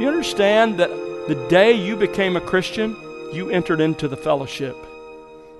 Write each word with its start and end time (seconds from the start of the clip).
You 0.00 0.08
understand 0.08 0.78
that 0.78 0.88
the 1.28 1.46
day 1.50 1.72
you 1.72 1.96
became 1.96 2.34
a 2.34 2.40
Christian, 2.40 2.96
you 3.30 3.50
entered 3.50 3.78
into 3.78 4.08
the 4.08 4.16
fellowship, 4.16 4.74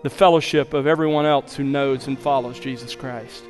the 0.02 0.10
fellowship 0.10 0.72
of 0.72 0.86
everyone 0.86 1.26
else 1.26 1.54
who 1.54 1.64
knows 1.64 2.06
and 2.06 2.18
follows 2.18 2.58
Jesus 2.58 2.94
Christ. 2.94 3.44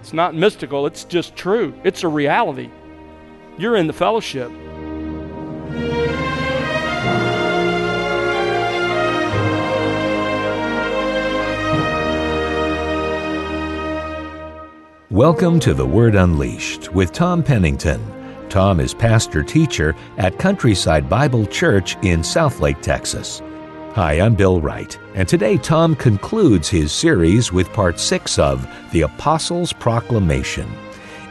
It's 0.00 0.12
not 0.12 0.34
mystical, 0.34 0.86
it's 0.86 1.02
just 1.02 1.34
true. 1.34 1.74
It's 1.82 2.04
a 2.04 2.08
reality. 2.08 2.70
You're 3.58 3.74
in 3.74 3.88
the 3.88 3.92
fellowship. 3.92 4.50
Welcome 15.10 15.58
to 15.60 15.74
The 15.74 15.86
Word 15.86 16.14
Unleashed 16.14 16.92
with 16.92 17.12
Tom 17.12 17.42
Pennington. 17.42 18.15
Tom 18.56 18.80
is 18.80 18.94
pastor 18.94 19.42
teacher 19.42 19.94
at 20.16 20.38
Countryside 20.38 21.10
Bible 21.10 21.44
Church 21.44 21.94
in 21.96 22.20
Southlake, 22.20 22.80
Texas. 22.80 23.42
Hi, 23.92 24.14
I'm 24.14 24.34
Bill 24.34 24.62
Wright, 24.62 24.98
and 25.14 25.28
today 25.28 25.58
Tom 25.58 25.94
concludes 25.94 26.66
his 26.66 26.90
series 26.90 27.52
with 27.52 27.70
part 27.74 28.00
six 28.00 28.38
of 28.38 28.66
The 28.92 29.02
Apostles' 29.02 29.74
Proclamation. 29.74 30.66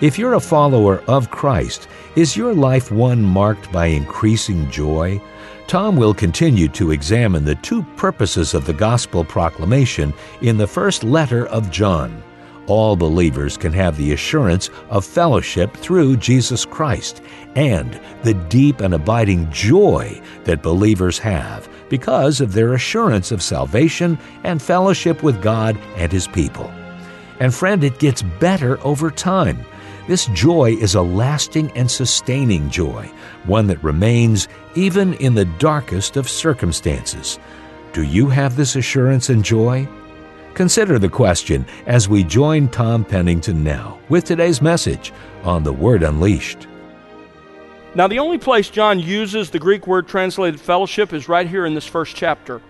If 0.02 0.20
you're 0.20 0.36
a 0.36 0.40
follower 0.40 1.02
of 1.08 1.32
Christ, 1.32 1.88
is 2.16 2.38
your 2.38 2.54
life 2.54 2.92
one 2.92 3.24
marked 3.24 3.72
by 3.72 3.88
increasing 3.88 4.70
joy? 4.70 5.20
Tom 5.66 5.96
will 5.96 6.14
continue 6.14 6.68
to 6.68 6.92
examine 6.92 7.44
the 7.44 7.56
two 7.56 7.82
purposes 7.96 8.54
of 8.54 8.68
the 8.68 8.74
gospel 8.74 9.26
proclamation 9.26 10.14
in 10.42 10.58
the 10.58 10.68
first 10.68 11.04
letter 11.04 11.48
of 11.48 11.72
John 11.72 12.22
all 12.68 12.96
believers 12.96 13.58
can 13.58 13.72
have 13.74 13.98
the 13.98 14.12
assurance 14.12 14.70
of 14.90 15.06
fellowship 15.06 15.76
through 15.78 16.18
Jesus 16.18 16.66
Christ 16.66 17.22
and 17.56 18.00
the 18.24 18.34
deep 18.34 18.82
and 18.82 18.94
abiding 18.94 19.52
joy 19.52 20.20
that 20.46 20.64
believers 20.64 21.20
have 21.20 21.70
because 21.90 22.42
of 22.42 22.54
their 22.54 22.74
assurance 22.74 23.32
of 23.32 23.44
salvation 23.44 24.18
and 24.44 24.62
fellowship 24.62 25.24
with 25.24 25.42
God 25.42 25.78
and 25.96 26.12
His 26.12 26.28
people. 26.28 26.72
And 27.40 27.54
friend, 27.54 27.84
it 27.84 28.00
gets 28.00 28.22
better 28.22 28.84
over 28.86 29.12
time. 29.12 29.64
This 30.08 30.28
joy 30.28 30.74
is 30.74 30.96
a 30.96 31.02
lasting 31.02 31.72
and 31.72 31.90
sustaining 31.90 32.70
joy, 32.70 33.10
one 33.46 33.68
that 33.68 33.84
remains 33.84 34.48
even 34.76 35.16
in 35.16 35.34
the 35.34 35.46
darkest 35.46 36.16
of 36.16 36.30
circumstances. 36.30 37.40
Do 37.94 38.04
you 38.04 38.30
have 38.30 38.56
this 38.56 38.76
assurance 38.76 39.30
and 39.30 39.44
joy? 39.44 39.88
Consider 40.56 40.98
the 40.98 41.10
question 41.10 41.66
as 41.86 42.08
we 42.08 42.24
join 42.24 42.70
Tom 42.70 43.04
Pennington 43.04 43.62
now 43.62 44.00
with 44.08 44.24
today's 44.24 44.62
message 44.62 45.12
on 45.44 45.64
the 45.64 45.74
Word 45.74 46.02
Unleashed. 46.02 46.66
Now, 47.94 48.08
the 48.08 48.20
only 48.20 48.38
place 48.38 48.70
John 48.70 48.98
uses 48.98 49.50
the 49.50 49.60
Greek 49.60 49.86
word 49.86 50.08
translated 50.08 50.62
fellowship 50.62 51.12
is 51.12 51.28
right 51.28 51.46
here 51.46 51.66
in 51.66 51.76
this 51.76 51.86
first 51.86 52.16
chapter. 52.16 52.62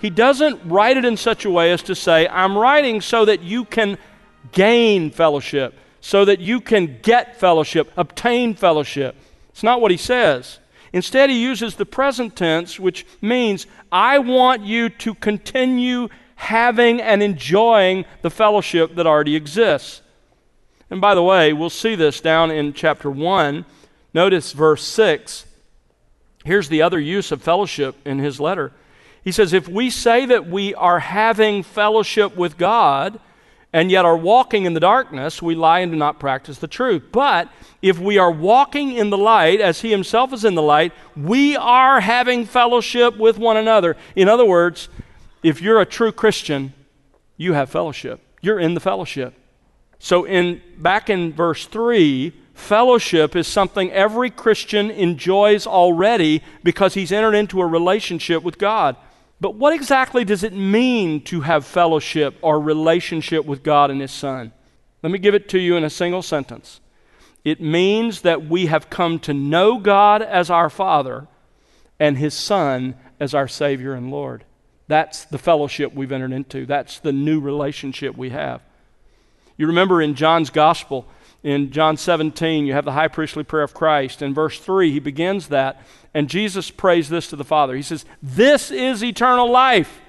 He 0.00 0.10
doesn't 0.10 0.60
write 0.64 0.96
it 0.96 1.04
in 1.04 1.16
such 1.16 1.44
a 1.44 1.50
way 1.50 1.72
as 1.72 1.82
to 1.82 1.96
say, 1.96 2.28
I'm 2.28 2.56
writing 2.56 3.00
so 3.00 3.24
that 3.24 3.42
you 3.42 3.64
can 3.64 3.98
gain 4.52 5.10
fellowship, 5.10 5.74
so 6.00 6.24
that 6.24 6.38
you 6.38 6.60
can 6.60 7.00
get 7.02 7.40
fellowship, 7.40 7.90
obtain 7.96 8.54
fellowship. 8.54 9.16
It's 9.48 9.64
not 9.64 9.80
what 9.80 9.90
he 9.90 9.96
says. 9.96 10.60
Instead, 10.92 11.30
he 11.30 11.42
uses 11.42 11.74
the 11.74 11.86
present 11.86 12.36
tense, 12.36 12.78
which 12.78 13.04
means, 13.20 13.66
I 13.90 14.20
want 14.20 14.62
you 14.62 14.88
to 14.88 15.14
continue 15.14 16.08
having 16.44 17.00
and 17.00 17.22
enjoying 17.22 18.04
the 18.22 18.30
fellowship 18.30 18.94
that 18.94 19.06
already 19.06 19.34
exists. 19.34 20.02
And 20.90 21.00
by 21.00 21.14
the 21.14 21.22
way, 21.22 21.52
we'll 21.52 21.70
see 21.70 21.94
this 21.94 22.20
down 22.20 22.50
in 22.50 22.72
chapter 22.72 23.10
1. 23.10 23.64
Notice 24.12 24.52
verse 24.52 24.86
6. 24.86 25.46
Here's 26.44 26.68
the 26.68 26.82
other 26.82 27.00
use 27.00 27.32
of 27.32 27.42
fellowship 27.42 27.96
in 28.04 28.18
his 28.18 28.38
letter. 28.38 28.72
He 29.24 29.32
says, 29.32 29.52
If 29.52 29.66
we 29.66 29.90
say 29.90 30.26
that 30.26 30.46
we 30.46 30.74
are 30.74 31.00
having 31.00 31.62
fellowship 31.62 32.36
with 32.36 32.58
God, 32.58 33.18
and 33.74 33.90
yet 33.90 34.04
are 34.04 34.16
walking 34.16 34.66
in 34.66 34.74
the 34.74 34.80
darkness, 34.80 35.42
we 35.42 35.56
lie 35.56 35.80
and 35.80 35.90
do 35.90 35.98
not 35.98 36.20
practice 36.20 36.58
the 36.58 36.68
truth. 36.68 37.02
But 37.10 37.48
if 37.82 37.98
we 37.98 38.18
are 38.18 38.30
walking 38.30 38.92
in 38.92 39.10
the 39.10 39.18
light, 39.18 39.60
as 39.60 39.80
He 39.80 39.90
Himself 39.90 40.32
is 40.32 40.44
in 40.44 40.54
the 40.54 40.62
light, 40.62 40.92
we 41.16 41.56
are 41.56 41.98
having 41.98 42.44
fellowship 42.44 43.18
with 43.18 43.36
one 43.36 43.56
another. 43.56 43.96
In 44.14 44.28
other 44.28 44.44
words, 44.44 44.88
if 45.44 45.60
you're 45.60 45.80
a 45.80 45.86
true 45.86 46.10
Christian, 46.10 46.72
you 47.36 47.52
have 47.52 47.70
fellowship. 47.70 48.20
You're 48.40 48.58
in 48.58 48.74
the 48.74 48.80
fellowship. 48.80 49.34
So 49.98 50.24
in 50.24 50.62
back 50.78 51.10
in 51.10 51.34
verse 51.34 51.66
3, 51.66 52.32
fellowship 52.54 53.36
is 53.36 53.46
something 53.46 53.92
every 53.92 54.30
Christian 54.30 54.90
enjoys 54.90 55.66
already 55.66 56.42
because 56.62 56.94
he's 56.94 57.12
entered 57.12 57.34
into 57.34 57.60
a 57.60 57.66
relationship 57.66 58.42
with 58.42 58.58
God. 58.58 58.96
But 59.38 59.56
what 59.56 59.74
exactly 59.74 60.24
does 60.24 60.44
it 60.44 60.54
mean 60.54 61.20
to 61.24 61.42
have 61.42 61.66
fellowship 61.66 62.36
or 62.40 62.58
relationship 62.58 63.44
with 63.44 63.62
God 63.62 63.90
and 63.90 64.00
his 64.00 64.12
son? 64.12 64.52
Let 65.02 65.12
me 65.12 65.18
give 65.18 65.34
it 65.34 65.50
to 65.50 65.58
you 65.58 65.76
in 65.76 65.84
a 65.84 65.90
single 65.90 66.22
sentence. 66.22 66.80
It 67.44 67.60
means 67.60 68.22
that 68.22 68.46
we 68.46 68.66
have 68.66 68.88
come 68.88 69.18
to 69.20 69.34
know 69.34 69.78
God 69.78 70.22
as 70.22 70.48
our 70.48 70.70
Father 70.70 71.28
and 72.00 72.16
his 72.16 72.32
son 72.32 72.94
as 73.20 73.34
our 73.34 73.48
Savior 73.48 73.92
and 73.92 74.10
Lord. 74.10 74.44
That's 74.86 75.24
the 75.24 75.38
fellowship 75.38 75.94
we've 75.94 76.12
entered 76.12 76.32
into. 76.32 76.66
That's 76.66 76.98
the 76.98 77.12
new 77.12 77.40
relationship 77.40 78.16
we 78.16 78.30
have. 78.30 78.60
You 79.56 79.66
remember 79.66 80.02
in 80.02 80.14
John's 80.14 80.50
gospel, 80.50 81.06
in 81.42 81.70
John 81.70 81.96
17, 81.96 82.66
you 82.66 82.72
have 82.72 82.84
the 82.84 82.92
high 82.92 83.08
priestly 83.08 83.44
prayer 83.44 83.62
of 83.62 83.74
Christ. 83.74 84.22
In 84.22 84.34
verse 84.34 84.58
3, 84.58 84.90
he 84.90 84.98
begins 84.98 85.48
that, 85.48 85.80
and 86.12 86.28
Jesus 86.28 86.70
prays 86.70 87.08
this 87.08 87.28
to 87.28 87.36
the 87.36 87.44
Father. 87.44 87.76
He 87.76 87.82
says, 87.82 88.04
This 88.22 88.70
is 88.70 89.04
eternal 89.04 89.50
life. 89.50 90.00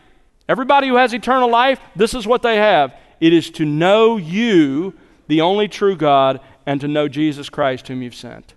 Everybody 0.48 0.88
who 0.88 0.96
has 0.96 1.14
eternal 1.14 1.50
life, 1.50 1.80
this 1.96 2.14
is 2.14 2.28
what 2.28 2.42
they 2.42 2.58
have 2.58 2.94
it 3.20 3.34
is 3.34 3.50
to 3.52 3.66
know 3.66 4.18
you, 4.18 4.94
the 5.28 5.42
only 5.42 5.68
true 5.68 5.96
God, 5.96 6.42
and 6.66 6.82
to 6.82 6.88
know 6.88 7.08
Jesus 7.08 7.50
Christ, 7.50 7.88
whom 7.88 8.02
you've 8.02 8.16
sent. 8.16 8.54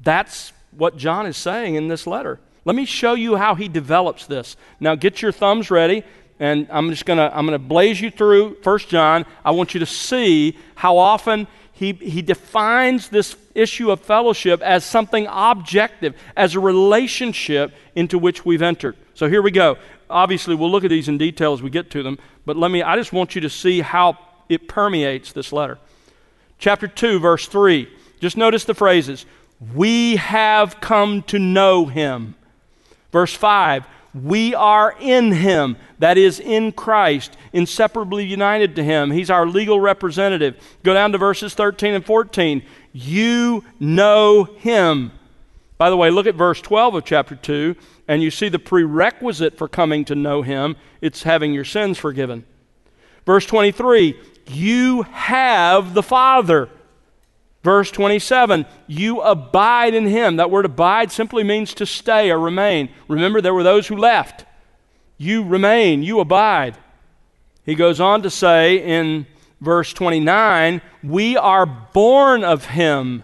That's 0.00 0.52
what 0.72 0.96
John 0.96 1.26
is 1.26 1.36
saying 1.36 1.74
in 1.74 1.88
this 1.88 2.06
letter. 2.06 2.38
Let 2.64 2.76
me 2.76 2.84
show 2.84 3.14
you 3.14 3.36
how 3.36 3.54
he 3.54 3.68
develops 3.68 4.26
this. 4.26 4.56
Now 4.78 4.94
get 4.94 5.20
your 5.20 5.32
thumbs 5.32 5.70
ready 5.70 6.04
and 6.42 6.66
I'm 6.70 6.90
just 6.90 7.06
going 7.06 7.18
to 7.18 7.36
I'm 7.36 7.46
going 7.46 7.58
to 7.58 7.64
blaze 7.64 8.00
you 8.00 8.10
through 8.10 8.56
First 8.62 8.88
John. 8.88 9.24
I 9.44 9.52
want 9.52 9.74
you 9.74 9.80
to 9.80 9.86
see 9.86 10.58
how 10.74 10.98
often 10.98 11.46
he, 11.72 11.92
he 11.92 12.20
defines 12.20 13.08
this 13.08 13.36
issue 13.54 13.90
of 13.90 14.00
fellowship 14.00 14.60
as 14.60 14.84
something 14.84 15.26
objective, 15.30 16.14
as 16.36 16.54
a 16.54 16.60
relationship 16.60 17.72
into 17.94 18.18
which 18.18 18.44
we've 18.44 18.62
entered. 18.62 18.96
So 19.14 19.28
here 19.28 19.40
we 19.40 19.50
go. 19.50 19.78
Obviously, 20.10 20.54
we'll 20.54 20.70
look 20.70 20.84
at 20.84 20.90
these 20.90 21.08
in 21.08 21.16
detail 21.16 21.52
as 21.52 21.62
we 21.62 21.70
get 21.70 21.90
to 21.92 22.02
them, 22.02 22.18
but 22.44 22.56
let 22.56 22.70
me 22.70 22.82
I 22.82 22.96
just 22.96 23.12
want 23.12 23.34
you 23.34 23.40
to 23.42 23.50
see 23.50 23.80
how 23.80 24.18
it 24.48 24.68
permeates 24.68 25.32
this 25.32 25.52
letter. 25.52 25.78
Chapter 26.58 26.88
2, 26.88 27.20
verse 27.20 27.46
3. 27.46 27.88
Just 28.20 28.36
notice 28.36 28.64
the 28.64 28.74
phrases. 28.74 29.26
We 29.74 30.16
have 30.16 30.80
come 30.80 31.22
to 31.24 31.38
know 31.38 31.86
him. 31.86 32.34
Verse 33.12 33.34
5 33.34 33.86
We 34.14 34.54
are 34.54 34.96
in 34.98 35.32
him, 35.32 35.76
that 35.98 36.18
is, 36.18 36.40
in 36.40 36.72
Christ, 36.72 37.36
inseparably 37.52 38.24
united 38.24 38.74
to 38.76 38.84
him. 38.84 39.10
He's 39.10 39.30
our 39.30 39.46
legal 39.46 39.78
representative. 39.78 40.56
Go 40.82 40.94
down 40.94 41.12
to 41.12 41.18
verses 41.18 41.54
13 41.54 41.94
and 41.94 42.04
14. 42.04 42.62
You 42.92 43.64
know 43.78 44.44
him. 44.44 45.12
By 45.78 45.90
the 45.90 45.96
way, 45.96 46.10
look 46.10 46.26
at 46.26 46.34
verse 46.34 46.60
12 46.60 46.94
of 46.96 47.04
chapter 47.04 47.34
2, 47.34 47.76
and 48.08 48.22
you 48.22 48.30
see 48.30 48.48
the 48.48 48.58
prerequisite 48.58 49.56
for 49.56 49.68
coming 49.68 50.04
to 50.06 50.14
know 50.14 50.42
him 50.42 50.76
it's 51.00 51.24
having 51.24 51.52
your 51.52 51.64
sins 51.64 51.98
forgiven. 51.98 52.44
Verse 53.26 53.46
23 53.46 54.18
You 54.48 55.02
have 55.02 55.94
the 55.94 56.02
Father. 56.02 56.68
Verse 57.62 57.92
27, 57.92 58.66
you 58.88 59.20
abide 59.20 59.94
in 59.94 60.06
him. 60.06 60.36
That 60.36 60.50
word 60.50 60.64
abide 60.64 61.12
simply 61.12 61.44
means 61.44 61.74
to 61.74 61.86
stay 61.86 62.30
or 62.30 62.38
remain. 62.38 62.88
Remember, 63.06 63.40
there 63.40 63.54
were 63.54 63.62
those 63.62 63.86
who 63.86 63.96
left. 63.96 64.44
You 65.16 65.44
remain, 65.44 66.02
you 66.02 66.18
abide. 66.18 66.76
He 67.64 67.76
goes 67.76 68.00
on 68.00 68.22
to 68.22 68.30
say 68.30 68.78
in 68.78 69.26
verse 69.60 69.92
29, 69.92 70.82
we 71.04 71.36
are 71.36 71.66
born 71.66 72.42
of 72.42 72.64
him. 72.64 73.22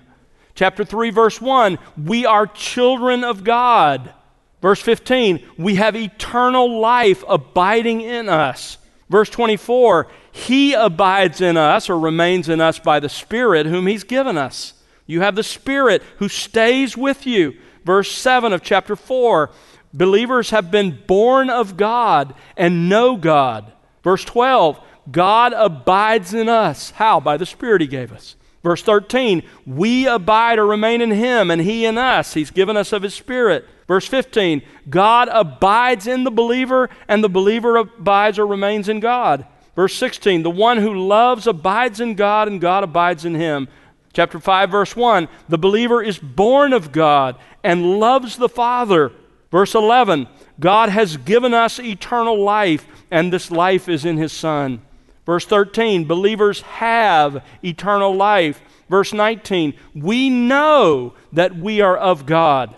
Chapter 0.55 0.85
3, 0.85 1.11
verse 1.11 1.41
1, 1.41 1.79
we 2.05 2.25
are 2.25 2.47
children 2.47 3.25
of 3.25 3.43
God. 3.43 4.15
Verse 4.63 4.81
15, 4.81 5.45
we 5.57 5.77
have 5.77 5.97
eternal 5.97 6.81
life 6.81 7.25
abiding 7.29 8.01
in 8.01 8.29
us. 8.29 8.78
Verse 9.09 9.31
24, 9.31 10.09
He 10.31 10.75
abides 10.75 11.41
in 11.41 11.57
us 11.57 11.89
or 11.89 11.99
remains 11.99 12.49
in 12.49 12.61
us 12.61 12.79
by 12.79 13.01
the 13.01 13.09
Spirit 13.09 13.67
whom 13.67 13.87
He's 13.87 14.05
given 14.05 14.37
us. 14.37 14.75
You 15.07 15.23
have 15.23 15.35
the 15.35 15.43
Spirit 15.43 16.03
who 16.19 16.29
stays 16.29 16.97
with 16.97 17.27
you. 17.27 17.57
Verse 17.85 18.11
7 18.13 18.53
of 18.53 18.63
chapter 18.63 18.97
4, 18.97 19.51
believers 19.95 20.51
have 20.51 20.71
been 20.71 20.99
born 21.07 21.49
of 21.49 21.77
God 21.77 22.35
and 22.57 22.89
know 22.89 23.17
God. 23.17 23.73
Verse 24.05 24.25
12, 24.25 24.79
God 25.11 25.55
abides 25.57 26.35
in 26.35 26.49
us. 26.49 26.91
How? 26.91 27.21
By 27.21 27.39
the 27.39 27.47
Spirit 27.47 27.81
He 27.81 27.87
gave 27.87 28.13
us. 28.13 28.37
Verse 28.63 28.83
13, 28.83 29.43
we 29.67 30.07
abide 30.07 30.59
or 30.59 30.67
remain 30.67 31.01
in 31.01 31.13
him, 31.13 31.51
and 31.51 31.63
he 31.63 31.85
in 31.87 31.97
us. 31.97 32.35
He's 32.35 32.51
given 32.51 32.77
us 32.77 32.93
of 32.93 33.03
his 33.03 33.15
Spirit. 33.15 33.65
Verse 33.89 34.07
15, 34.07 34.63
God 34.89 35.29
abides 35.33 36.07
in 36.07 36.23
the 36.23 36.31
believer, 36.31 36.91
and 37.09 37.25
the 37.25 37.29
believer 37.29 37.79
abides 37.79 38.39
or 38.39 38.47
remains 38.47 38.89
in 38.89 39.01
God. 39.01 39.47
Verse 39.75 39.95
16, 39.95 40.43
the 40.43 40.51
one 40.51 40.77
who 40.79 41.07
loves 41.09 41.47
abides 41.47 41.99
in 41.99 42.15
God, 42.15 42.49
and 42.49 42.61
God 42.61 42.85
abides 42.85 43.25
in 43.25 43.35
him. 43.35 43.67
Chapter 44.13 44.39
5, 44.39 44.71
verse 44.71 44.95
1, 44.95 45.29
the 45.49 45.59
believer 45.59 46.03
is 46.03 46.19
born 46.19 46.73
of 46.73 46.93
God 46.93 47.37
and 47.65 47.99
loves 47.99 48.37
the 48.37 48.49
Father. 48.49 49.11
Verse 49.51 49.75
11, 49.75 50.29
God 50.61 50.91
has 50.91 51.17
given 51.17 51.55
us 51.55 51.81
eternal 51.81 52.43
life, 52.43 52.87
and 53.11 53.33
this 53.33 53.51
life 53.51 53.89
is 53.89 54.05
in 54.05 54.19
his 54.19 54.33
Son. 54.33 54.83
Verse 55.25 55.47
13, 55.47 56.05
believers 56.05 56.61
have 56.63 57.43
eternal 57.65 58.15
life. 58.15 58.61
Verse 58.91 59.15
19, 59.15 59.73
we 59.95 60.29
know 60.29 61.15
that 61.33 61.57
we 61.57 61.81
are 61.81 61.97
of 61.97 62.27
God. 62.27 62.75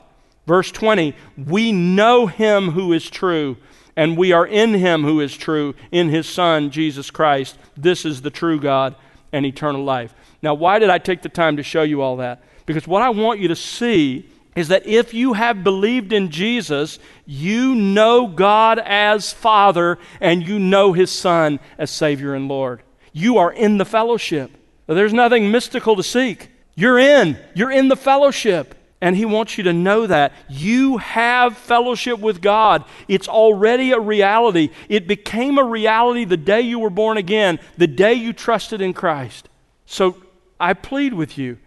Verse 0.46 0.70
20, 0.70 1.14
we 1.36 1.72
know 1.72 2.26
him 2.26 2.70
who 2.70 2.92
is 2.92 3.08
true, 3.08 3.56
and 3.96 4.16
we 4.16 4.32
are 4.32 4.46
in 4.46 4.74
him 4.74 5.02
who 5.02 5.20
is 5.20 5.36
true, 5.36 5.74
in 5.92 6.08
his 6.08 6.28
Son, 6.28 6.70
Jesus 6.70 7.10
Christ. 7.10 7.58
This 7.76 8.04
is 8.04 8.22
the 8.22 8.30
true 8.30 8.58
God 8.58 8.96
and 9.32 9.46
eternal 9.46 9.84
life. 9.84 10.14
Now, 10.42 10.54
why 10.54 10.78
did 10.78 10.90
I 10.90 10.98
take 10.98 11.22
the 11.22 11.28
time 11.28 11.56
to 11.56 11.62
show 11.62 11.82
you 11.82 12.02
all 12.02 12.16
that? 12.16 12.42
Because 12.66 12.86
what 12.86 13.02
I 13.02 13.10
want 13.10 13.40
you 13.40 13.48
to 13.48 13.56
see 13.56 14.28
is 14.56 14.68
that 14.68 14.86
if 14.86 15.14
you 15.14 15.34
have 15.34 15.62
believed 15.62 16.12
in 16.12 16.30
Jesus, 16.30 16.98
you 17.24 17.74
know 17.74 18.26
God 18.26 18.78
as 18.78 19.32
Father 19.32 19.98
and 20.20 20.46
you 20.46 20.58
know 20.58 20.92
His 20.92 21.10
Son 21.10 21.60
as 21.78 21.90
Savior 21.90 22.34
and 22.34 22.48
Lord. 22.48 22.82
You 23.12 23.38
are 23.38 23.52
in 23.52 23.78
the 23.78 23.84
fellowship. 23.84 24.50
There's 24.86 25.12
nothing 25.12 25.50
mystical 25.50 25.96
to 25.96 26.02
seek. 26.02 26.48
You're 26.74 26.98
in. 26.98 27.38
You're 27.54 27.70
in 27.70 27.88
the 27.88 27.96
fellowship. 27.96 28.74
And 29.00 29.16
He 29.16 29.24
wants 29.24 29.56
you 29.56 29.64
to 29.64 29.72
know 29.72 30.06
that. 30.06 30.32
You 30.48 30.98
have 30.98 31.56
fellowship 31.56 32.18
with 32.18 32.42
God. 32.42 32.84
It's 33.08 33.28
already 33.28 33.92
a 33.92 34.00
reality. 34.00 34.70
It 34.88 35.06
became 35.06 35.58
a 35.58 35.64
reality 35.64 36.24
the 36.24 36.36
day 36.36 36.60
you 36.60 36.78
were 36.78 36.90
born 36.90 37.16
again, 37.16 37.58
the 37.78 37.86
day 37.86 38.14
you 38.14 38.32
trusted 38.32 38.80
in 38.80 38.92
Christ. 38.92 39.48
So 39.86 40.16
I 40.58 40.74
plead 40.74 41.14
with 41.14 41.38
you 41.38 41.58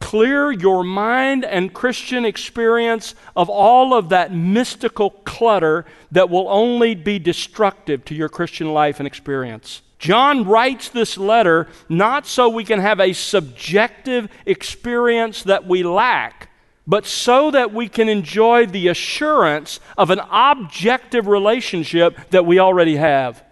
clear 0.00 0.50
your 0.50 0.84
mind 0.84 1.44
and 1.44 1.74
Christian 1.74 2.24
experience 2.24 3.14
of 3.36 3.50
all 3.50 3.92
of 3.92 4.08
that 4.10 4.32
mystical 4.32 5.10
clutter 5.10 5.84
that 6.12 6.30
will 6.30 6.48
only 6.48 6.94
be 6.94 7.18
destructive 7.18 8.04
to 8.06 8.14
your 8.14 8.28
Christian 8.28 8.72
life 8.72 9.00
and 9.00 9.06
experience. 9.06 9.82
John 9.98 10.44
writes 10.44 10.88
this 10.88 11.18
letter 11.18 11.66
not 11.88 12.26
so 12.26 12.48
we 12.48 12.64
can 12.64 12.78
have 12.78 13.00
a 13.00 13.12
subjective 13.12 14.28
experience 14.46 15.42
that 15.42 15.66
we 15.66 15.82
lack, 15.82 16.47
but 16.88 17.04
so 17.04 17.50
that 17.50 17.74
we 17.74 17.86
can 17.86 18.08
enjoy 18.08 18.64
the 18.64 18.88
assurance 18.88 19.78
of 19.98 20.08
an 20.08 20.20
objective 20.30 21.26
relationship 21.26 22.30
that 22.30 22.46
we 22.46 22.58
already 22.58 22.96
have. 22.96 23.44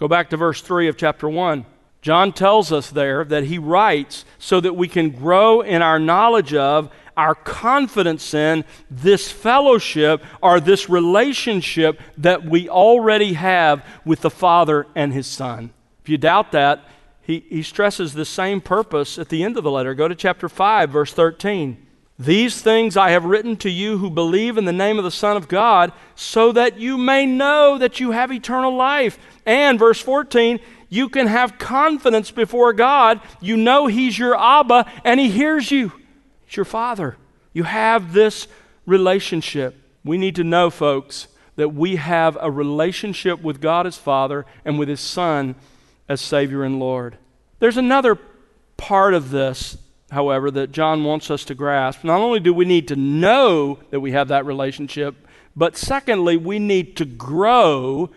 Go 0.00 0.08
back 0.08 0.30
to 0.30 0.36
verse 0.36 0.60
3 0.60 0.88
of 0.88 0.96
chapter 0.96 1.28
1. 1.28 1.64
John 2.00 2.32
tells 2.32 2.72
us 2.72 2.90
there 2.90 3.24
that 3.26 3.44
he 3.44 3.56
writes 3.56 4.24
so 4.40 4.60
that 4.60 4.74
we 4.74 4.88
can 4.88 5.10
grow 5.10 5.60
in 5.60 5.80
our 5.80 6.00
knowledge 6.00 6.54
of, 6.54 6.90
our 7.16 7.36
confidence 7.36 8.34
in 8.34 8.64
this 8.90 9.30
fellowship 9.30 10.24
or 10.42 10.58
this 10.58 10.88
relationship 10.88 12.00
that 12.18 12.44
we 12.44 12.68
already 12.68 13.34
have 13.34 13.86
with 14.04 14.22
the 14.22 14.30
Father 14.30 14.88
and 14.96 15.12
His 15.12 15.28
Son. 15.28 15.72
If 16.02 16.08
you 16.08 16.18
doubt 16.18 16.50
that, 16.50 16.84
he, 17.20 17.44
he 17.48 17.62
stresses 17.62 18.14
the 18.14 18.24
same 18.24 18.60
purpose 18.60 19.20
at 19.20 19.28
the 19.28 19.44
end 19.44 19.56
of 19.56 19.62
the 19.62 19.70
letter. 19.70 19.94
Go 19.94 20.08
to 20.08 20.16
chapter 20.16 20.48
5, 20.48 20.90
verse 20.90 21.12
13. 21.12 21.86
These 22.18 22.60
things 22.60 22.96
I 22.96 23.10
have 23.10 23.24
written 23.24 23.56
to 23.58 23.70
you 23.70 23.98
who 23.98 24.10
believe 24.10 24.58
in 24.58 24.64
the 24.64 24.72
name 24.72 24.98
of 24.98 25.04
the 25.04 25.10
Son 25.10 25.36
of 25.36 25.48
God, 25.48 25.92
so 26.14 26.52
that 26.52 26.78
you 26.78 26.96
may 26.96 27.26
know 27.26 27.78
that 27.78 28.00
you 28.00 28.10
have 28.12 28.30
eternal 28.30 28.76
life. 28.76 29.18
And, 29.44 29.78
verse 29.78 30.00
14, 30.00 30.60
you 30.88 31.08
can 31.08 31.26
have 31.26 31.58
confidence 31.58 32.30
before 32.30 32.74
God. 32.74 33.20
You 33.40 33.56
know 33.56 33.86
He's 33.86 34.18
your 34.18 34.38
Abba 34.38 34.90
and 35.04 35.18
He 35.18 35.30
hears 35.30 35.70
you. 35.70 35.92
He's 36.44 36.56
your 36.56 36.66
Father. 36.66 37.16
You 37.54 37.64
have 37.64 38.12
this 38.12 38.46
relationship. 38.84 39.74
We 40.04 40.18
need 40.18 40.36
to 40.36 40.44
know, 40.44 40.68
folks, 40.68 41.28
that 41.56 41.70
we 41.70 41.96
have 41.96 42.36
a 42.40 42.50
relationship 42.50 43.42
with 43.42 43.60
God 43.60 43.86
as 43.86 43.96
Father 43.96 44.44
and 44.64 44.78
with 44.78 44.88
His 44.88 45.00
Son 45.00 45.54
as 46.08 46.20
Savior 46.20 46.62
and 46.62 46.78
Lord. 46.78 47.16
There's 47.58 47.76
another 47.78 48.18
part 48.76 49.14
of 49.14 49.30
this, 49.30 49.78
however, 50.12 50.50
that 50.50 50.72
John 50.72 51.04
wants 51.04 51.30
us 51.30 51.44
to 51.46 51.54
grasp. 51.54 52.04
Not 52.04 52.20
only 52.20 52.38
do 52.38 52.52
we 52.52 52.64
need 52.64 52.88
to 52.88 52.96
know 52.96 53.78
that 53.90 54.00
we 54.00 54.12
have 54.12 54.28
that 54.28 54.44
relationship, 54.44 55.16
but 55.56 55.76
secondly, 55.76 56.36
we 56.36 56.58
need 56.58 56.96
to 56.98 57.04
grow 57.04 58.10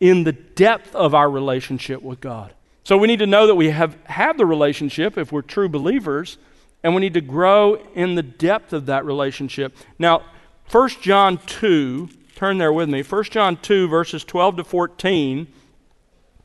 in 0.00 0.24
the 0.24 0.32
depth 0.32 0.94
of 0.94 1.14
our 1.14 1.30
relationship 1.30 2.02
with 2.02 2.20
God. 2.20 2.52
So 2.84 2.98
we 2.98 3.06
need 3.06 3.20
to 3.20 3.26
know 3.26 3.46
that 3.46 3.54
we 3.54 3.70
have, 3.70 3.96
have 4.04 4.36
the 4.36 4.46
relationship 4.46 5.16
if 5.16 5.30
we're 5.30 5.42
true 5.42 5.68
believers, 5.68 6.38
and 6.82 6.94
we 6.94 7.00
need 7.00 7.14
to 7.14 7.20
grow 7.20 7.76
in 7.94 8.16
the 8.16 8.22
depth 8.22 8.72
of 8.72 8.86
that 8.86 9.04
relationship. 9.04 9.76
Now, 9.98 10.22
1 10.70 10.88
John 11.00 11.38
2, 11.46 12.08
turn 12.34 12.58
there 12.58 12.72
with 12.72 12.88
me. 12.88 13.02
1 13.02 13.24
John 13.24 13.56
2, 13.56 13.88
verses 13.88 14.24
12 14.24 14.56
to 14.56 14.64
14, 14.64 15.46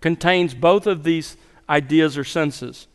contains 0.01 0.54
both 0.54 0.86
of 0.86 1.04
these 1.04 1.38
ideas 1.69 2.18
or 2.18 2.24
senses. 2.24 2.88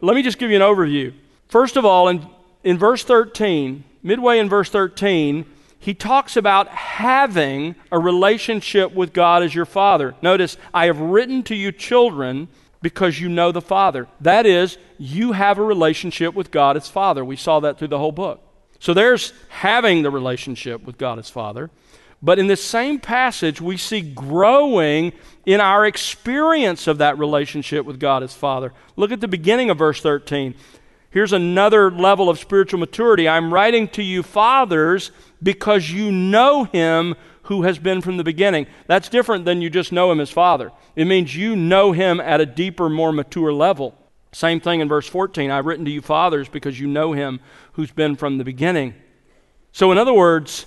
Let 0.00 0.16
me 0.16 0.22
just 0.22 0.38
give 0.38 0.50
you 0.50 0.56
an 0.56 0.62
overview. 0.62 1.12
First 1.50 1.76
of 1.76 1.84
all, 1.84 2.06
in, 2.06 2.24
in 2.62 2.78
verse 2.78 3.02
13, 3.02 3.82
midway 4.04 4.38
in 4.38 4.48
verse 4.48 4.70
13, 4.70 5.44
he 5.80 5.94
talks 5.94 6.36
about 6.36 6.68
having 6.68 7.74
a 7.90 7.98
relationship 7.98 8.94
with 8.94 9.12
God 9.12 9.42
as 9.42 9.52
your 9.52 9.64
Father. 9.64 10.14
Notice, 10.22 10.56
I 10.72 10.86
have 10.86 11.00
written 11.00 11.42
to 11.44 11.56
you, 11.56 11.72
children, 11.72 12.46
because 12.82 13.18
you 13.18 13.28
know 13.28 13.50
the 13.50 13.60
Father. 13.60 14.06
That 14.20 14.46
is, 14.46 14.78
you 14.96 15.32
have 15.32 15.58
a 15.58 15.64
relationship 15.64 16.34
with 16.34 16.52
God 16.52 16.76
as 16.76 16.86
Father. 16.86 17.24
We 17.24 17.34
saw 17.34 17.58
that 17.60 17.78
through 17.78 17.88
the 17.88 17.98
whole 17.98 18.12
book. 18.12 18.40
So 18.78 18.94
there's 18.94 19.32
having 19.48 20.02
the 20.02 20.10
relationship 20.10 20.84
with 20.84 20.98
God 20.98 21.18
as 21.18 21.30
Father. 21.30 21.68
But 22.22 22.38
in 22.38 22.46
this 22.46 22.62
same 22.62 23.00
passage, 23.00 23.60
we 23.60 23.76
see 23.76 24.02
growing 24.02 25.12
in 25.46 25.60
our 25.60 25.84
experience 25.84 26.86
of 26.86 26.98
that 26.98 27.18
relationship 27.18 27.86
with 27.86 27.98
God 27.98 28.22
as 28.22 28.34
Father. 28.34 28.72
Look 28.94 29.10
at 29.10 29.20
the 29.20 29.28
beginning 29.28 29.70
of 29.70 29.78
verse 29.78 30.00
13. 30.00 30.54
Here's 31.10 31.32
another 31.32 31.90
level 31.90 32.30
of 32.30 32.38
spiritual 32.38 32.78
maturity. 32.78 33.28
I'm 33.28 33.52
writing 33.52 33.88
to 33.88 34.02
you, 34.02 34.22
fathers, 34.22 35.10
because 35.42 35.90
you 35.90 36.12
know 36.12 36.64
him 36.64 37.16
who 37.44 37.62
has 37.62 37.80
been 37.80 38.00
from 38.00 38.16
the 38.16 38.24
beginning. 38.24 38.68
That's 38.86 39.08
different 39.08 39.44
than 39.44 39.60
you 39.60 39.70
just 39.70 39.90
know 39.90 40.12
him 40.12 40.20
as 40.20 40.30
Father. 40.30 40.70
It 40.94 41.06
means 41.06 41.34
you 41.34 41.56
know 41.56 41.90
him 41.90 42.20
at 42.20 42.40
a 42.40 42.46
deeper, 42.46 42.88
more 42.88 43.12
mature 43.12 43.52
level. 43.52 43.96
Same 44.30 44.60
thing 44.60 44.78
in 44.78 44.88
verse 44.88 45.08
14. 45.08 45.50
I've 45.50 45.66
written 45.66 45.84
to 45.84 45.90
you, 45.90 46.00
fathers, 46.00 46.48
because 46.48 46.78
you 46.78 46.86
know 46.86 47.12
him 47.12 47.40
who's 47.72 47.90
been 47.90 48.14
from 48.14 48.38
the 48.38 48.44
beginning. 48.44 48.94
So, 49.72 49.90
in 49.90 49.98
other 49.98 50.14
words, 50.14 50.66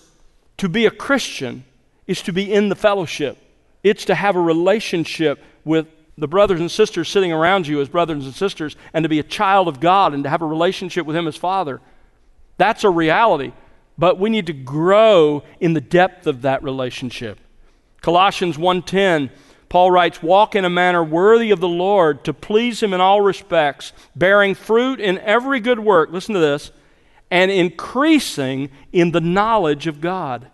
to 0.58 0.68
be 0.68 0.86
a 0.86 0.92
Christian 0.92 1.64
is 2.06 2.22
to 2.24 2.34
be 2.34 2.52
in 2.52 2.68
the 2.68 2.76
fellowship, 2.76 3.38
it's 3.82 4.04
to 4.06 4.16
have 4.16 4.36
a 4.36 4.42
relationship 4.42 5.42
with 5.64 5.88
the 6.18 6.28
brothers 6.28 6.60
and 6.60 6.70
sisters 6.70 7.10
sitting 7.10 7.32
around 7.32 7.68
you 7.68 7.82
as 7.82 7.90
brothers 7.90 8.26
and 8.26 8.36
sisters, 8.36 8.76
and 8.94 9.04
to 9.04 9.10
be 9.10 9.20
a 9.20 9.24
child 9.24 9.68
of 9.68 9.80
God 9.80 10.14
and 10.14 10.24
to 10.24 10.30
have 10.30 10.42
a 10.42 10.46
relationship 10.46 11.06
with 11.06 11.16
Him 11.16 11.28
as 11.28 11.36
Father. 11.36 11.82
That's 12.58 12.84
a 12.84 12.90
reality, 12.90 13.54
but 13.98 14.20
we 14.20 14.30
need 14.30 14.48
to 14.48 14.54
grow 14.54 15.44
in 15.60 15.74
the 15.74 15.82
depth 15.82 16.28
of 16.28 16.44
that 16.44 16.64
relationship. 16.64 17.40
Colossians 18.02 18.58
1:10 18.58 19.30
Paul 19.74 19.90
writes, 19.90 20.22
Walk 20.22 20.54
in 20.54 20.66
a 20.66 20.70
manner 20.70 21.04
worthy 21.04 21.50
of 21.50 21.60
the 21.60 21.68
Lord, 21.68 22.24
to 22.26 22.32
please 22.32 22.84
Him 22.84 22.94
in 22.94 23.02
all 23.02 23.22
respects, 23.22 23.92
bearing 24.16 24.54
fruit 24.54 25.00
in 25.00 25.18
every 25.18 25.60
good 25.60 25.80
work. 25.80 26.12
Listen 26.12 26.36
to 26.36 26.40
this, 26.40 26.72
and 27.32 27.50
increasing 27.50 28.70
in 28.92 29.14
the 29.14 29.20
knowledge 29.20 29.88
of 29.88 30.00
God. 30.00 30.52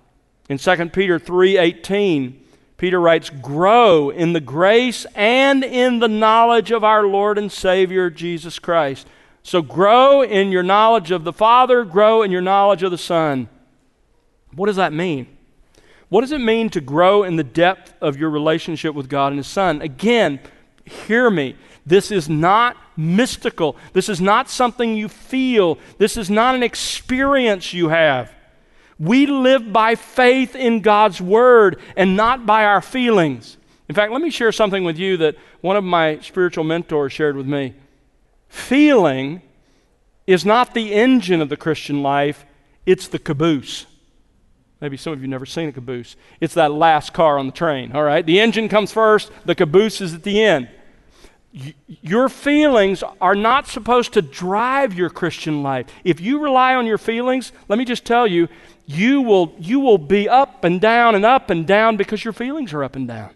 In 0.47 0.57
2 0.57 0.93
Peter 0.93 1.19
3:18, 1.19 2.35
Peter 2.79 2.99
writes, 2.99 3.29
Grow 3.29 4.09
in 4.09 4.33
the 4.33 4.39
grace 4.39 5.05
and 5.13 5.63
in 5.63 5.99
the 5.99 6.07
knowledge 6.07 6.71
of 6.71 6.83
our 6.83 7.05
Lord 7.05 7.37
and 7.37 7.51
Savior 7.51 8.09
Jesus 8.09 8.57
Christ. 8.57 9.05
So 9.43 9.61
grow 9.61 10.23
in 10.23 10.51
your 10.51 10.63
knowledge 10.63 11.11
of 11.11 11.25
the 11.25 11.33
Father, 11.33 11.83
grow 11.83 12.23
in 12.23 12.31
your 12.31 12.41
knowledge 12.41 12.81
of 12.81 12.91
the 12.91 12.97
Son. 12.97 13.49
What 14.55 14.67
does 14.67 14.77
that 14.77 14.93
mean? 14.93 15.27
What 16.07 16.21
does 16.21 16.31
it 16.31 16.39
mean 16.39 16.69
to 16.69 16.81
grow 16.81 17.23
in 17.23 17.35
the 17.35 17.43
depth 17.43 17.93
of 18.01 18.17
your 18.17 18.29
relationship 18.29 18.95
with 18.95 19.09
God 19.09 19.33
and 19.33 19.37
His 19.37 19.47
Son? 19.47 19.81
Again, 19.81 20.39
hear 20.85 21.29
me. 21.29 21.57
This 21.85 22.11
is 22.11 22.29
not 22.29 22.77
mystical. 22.95 23.75
This 23.91 24.07
is 24.07 24.21
not 24.21 24.49
something 24.49 24.95
you 24.95 25.09
feel. 25.09 25.77
This 25.97 26.15
is 26.15 26.29
not 26.29 26.55
an 26.55 26.63
experience 26.63 27.73
you 27.73 27.89
have. 27.89 28.33
We 28.99 29.25
live 29.25 29.71
by 29.71 29.95
faith 29.95 30.55
in 30.55 30.81
God's 30.81 31.21
Word 31.21 31.79
and 31.95 32.17
not 32.17 32.45
by 32.45 32.65
our 32.65 32.81
feelings. 32.81 33.57
In 33.87 33.95
fact, 33.95 34.11
let 34.11 34.21
me 34.21 34.29
share 34.29 34.51
something 34.51 34.83
with 34.83 34.97
you 34.97 35.17
that 35.17 35.35
one 35.61 35.77
of 35.77 35.83
my 35.83 36.19
spiritual 36.19 36.63
mentors 36.63 37.13
shared 37.13 37.35
with 37.35 37.47
me. 37.47 37.73
Feeling 38.49 39.41
is 40.27 40.45
not 40.45 40.73
the 40.73 40.93
engine 40.93 41.41
of 41.41 41.49
the 41.49 41.57
Christian 41.57 42.03
life, 42.03 42.45
it's 42.85 43.07
the 43.07 43.19
caboose. 43.19 43.85
Maybe 44.81 44.95
some 44.95 45.11
of 45.11 45.21
you 45.21 45.27
never 45.27 45.45
seen 45.45 45.69
a 45.69 45.71
caboose. 45.71 46.15
It's 46.39 46.53
that 46.53 46.71
last 46.71 47.13
car 47.13 47.37
on 47.37 47.47
the 47.47 47.51
train, 47.51 47.91
all 47.93 48.03
right? 48.03 48.25
The 48.25 48.39
engine 48.39 48.69
comes 48.69 48.91
first, 48.91 49.31
the 49.45 49.55
caboose 49.55 50.01
is 50.01 50.13
at 50.13 50.23
the 50.23 50.43
end. 50.43 50.69
Your 51.51 52.29
feelings 52.29 53.03
are 53.19 53.33
not 53.33 53.67
supposed 53.67 54.13
to 54.13 54.21
drive 54.21 54.93
your 54.93 55.09
Christian 55.09 55.63
life. 55.63 55.87
If 56.03 56.21
you 56.21 56.39
rely 56.39 56.75
on 56.75 56.85
your 56.85 56.99
feelings, 56.99 57.51
let 57.67 57.79
me 57.79 57.85
just 57.85 58.05
tell 58.05 58.27
you, 58.27 58.47
you 58.89 59.21
will, 59.21 59.53
you 59.59 59.79
will 59.79 59.99
be 59.99 60.27
up 60.27 60.63
and 60.63 60.81
down 60.81 61.13
and 61.13 61.23
up 61.23 61.51
and 61.51 61.67
down 61.67 61.95
because 61.95 62.23
your 62.25 62.33
feelings 62.33 62.73
are 62.73 62.83
up 62.83 62.95
and 62.95 63.07
down. 63.07 63.29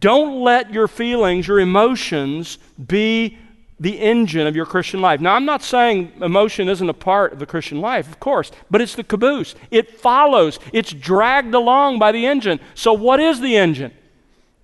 Don't 0.00 0.42
let 0.42 0.72
your 0.72 0.88
feelings, 0.88 1.46
your 1.46 1.60
emotions, 1.60 2.58
be 2.84 3.38
the 3.78 4.00
engine 4.00 4.48
of 4.48 4.56
your 4.56 4.66
Christian 4.66 5.00
life. 5.00 5.20
Now, 5.20 5.34
I'm 5.34 5.44
not 5.44 5.62
saying 5.62 6.14
emotion 6.20 6.68
isn't 6.68 6.88
a 6.88 6.94
part 6.94 7.32
of 7.32 7.38
the 7.38 7.46
Christian 7.46 7.80
life, 7.80 8.08
of 8.08 8.18
course, 8.18 8.50
but 8.68 8.80
it's 8.80 8.96
the 8.96 9.04
caboose. 9.04 9.54
It 9.70 10.00
follows, 10.00 10.58
it's 10.72 10.92
dragged 10.92 11.54
along 11.54 12.00
by 12.00 12.10
the 12.10 12.26
engine. 12.26 12.58
So, 12.74 12.92
what 12.92 13.20
is 13.20 13.40
the 13.40 13.56
engine? 13.56 13.92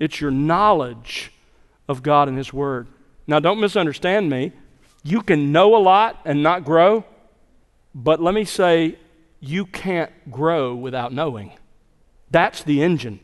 It's 0.00 0.21
your 0.21 0.33
knowledge 0.33 1.33
of 1.88 2.02
God 2.02 2.26
and 2.26 2.37
His 2.37 2.52
Word. 2.52 2.88
Now, 3.29 3.38
don't 3.38 3.61
misunderstand 3.61 4.29
me. 4.29 4.50
You 5.05 5.23
can 5.23 5.52
know 5.52 5.76
a 5.76 5.79
lot 5.79 6.21
and 6.25 6.43
not 6.43 6.64
grow, 6.64 7.05
but 7.95 8.21
let 8.21 8.35
me 8.35 8.45
say, 8.45 8.99
you 9.40 9.66
can't 9.66 10.30
grow 10.30 10.75
without 10.75 11.12
knowing. 11.12 11.52
That's 12.30 12.62
the 12.62 12.82
engine. 12.82 13.20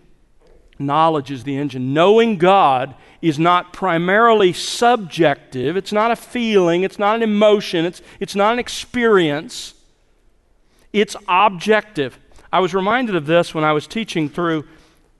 Knowledge 0.78 1.30
is 1.30 1.44
the 1.44 1.56
engine. 1.56 1.94
Knowing 1.94 2.36
God 2.36 2.94
is 3.22 3.38
not 3.38 3.72
primarily 3.72 4.52
subjective, 4.52 5.76
it's 5.76 5.92
not 5.92 6.10
a 6.10 6.16
feeling, 6.16 6.82
it's 6.82 6.98
not 6.98 7.16
an 7.16 7.22
emotion, 7.22 7.84
it's, 7.84 8.02
it's 8.20 8.34
not 8.34 8.52
an 8.52 8.58
experience. 8.58 9.74
It's 10.92 11.16
objective. 11.28 12.18
I 12.52 12.60
was 12.60 12.74
reminded 12.74 13.16
of 13.16 13.26
this 13.26 13.54
when 13.54 13.64
I 13.64 13.72
was 13.72 13.86
teaching 13.86 14.28
through 14.28 14.66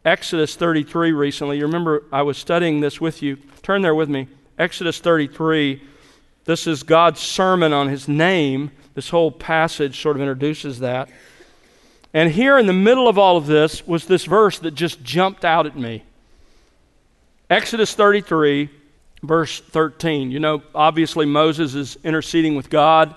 Exodus 0.04 0.54
33 0.56 1.12
recently. 1.12 1.58
You 1.58 1.66
remember 1.66 2.04
I 2.12 2.22
was 2.22 2.38
studying 2.38 2.80
this 2.80 3.00
with 3.00 3.22
you. 3.22 3.36
Turn 3.62 3.82
there 3.82 3.94
with 3.94 4.08
me. 4.08 4.28
Exodus 4.58 5.00
33. 5.00 5.82
This 6.44 6.66
is 6.66 6.82
God's 6.82 7.20
sermon 7.20 7.72
on 7.72 7.88
his 7.88 8.08
name. 8.08 8.70
This 8.96 9.10
whole 9.10 9.30
passage 9.30 10.00
sort 10.00 10.16
of 10.16 10.22
introduces 10.22 10.80
that. 10.80 11.10
And 12.14 12.30
here 12.30 12.58
in 12.58 12.66
the 12.66 12.72
middle 12.72 13.08
of 13.08 13.18
all 13.18 13.36
of 13.36 13.46
this 13.46 13.86
was 13.86 14.06
this 14.06 14.24
verse 14.24 14.58
that 14.60 14.70
just 14.70 15.04
jumped 15.04 15.44
out 15.44 15.66
at 15.66 15.76
me. 15.76 16.02
Exodus 17.50 17.92
33, 17.94 18.70
verse 19.22 19.60
13. 19.60 20.30
You 20.30 20.40
know, 20.40 20.62
obviously 20.74 21.26
Moses 21.26 21.74
is 21.74 21.98
interceding 22.04 22.56
with 22.56 22.70
God 22.70 23.14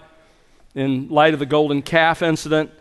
in 0.76 1.08
light 1.08 1.34
of 1.34 1.40
the 1.40 1.46
golden 1.46 1.82
calf 1.82 2.22
incident, 2.22 2.72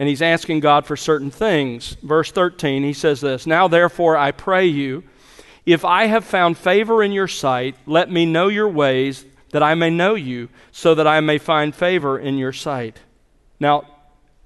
and 0.00 0.08
he's 0.08 0.20
asking 0.20 0.58
God 0.58 0.86
for 0.86 0.96
certain 0.96 1.30
things. 1.30 1.96
Verse 2.02 2.32
13, 2.32 2.82
he 2.82 2.92
says 2.92 3.20
this 3.20 3.46
Now 3.46 3.68
therefore 3.68 4.16
I 4.16 4.32
pray 4.32 4.66
you, 4.66 5.04
if 5.64 5.84
I 5.84 6.06
have 6.06 6.24
found 6.24 6.58
favor 6.58 7.00
in 7.00 7.12
your 7.12 7.28
sight, 7.28 7.76
let 7.86 8.10
me 8.10 8.26
know 8.26 8.48
your 8.48 8.68
ways, 8.68 9.24
that 9.50 9.62
I 9.62 9.74
may 9.74 9.90
know 9.90 10.14
you, 10.14 10.48
so 10.72 10.94
that 10.94 11.06
I 11.06 11.20
may 11.20 11.38
find 11.38 11.74
favor 11.74 12.18
in 12.18 12.38
your 12.38 12.52
sight. 12.52 12.98
Now, 13.58 13.84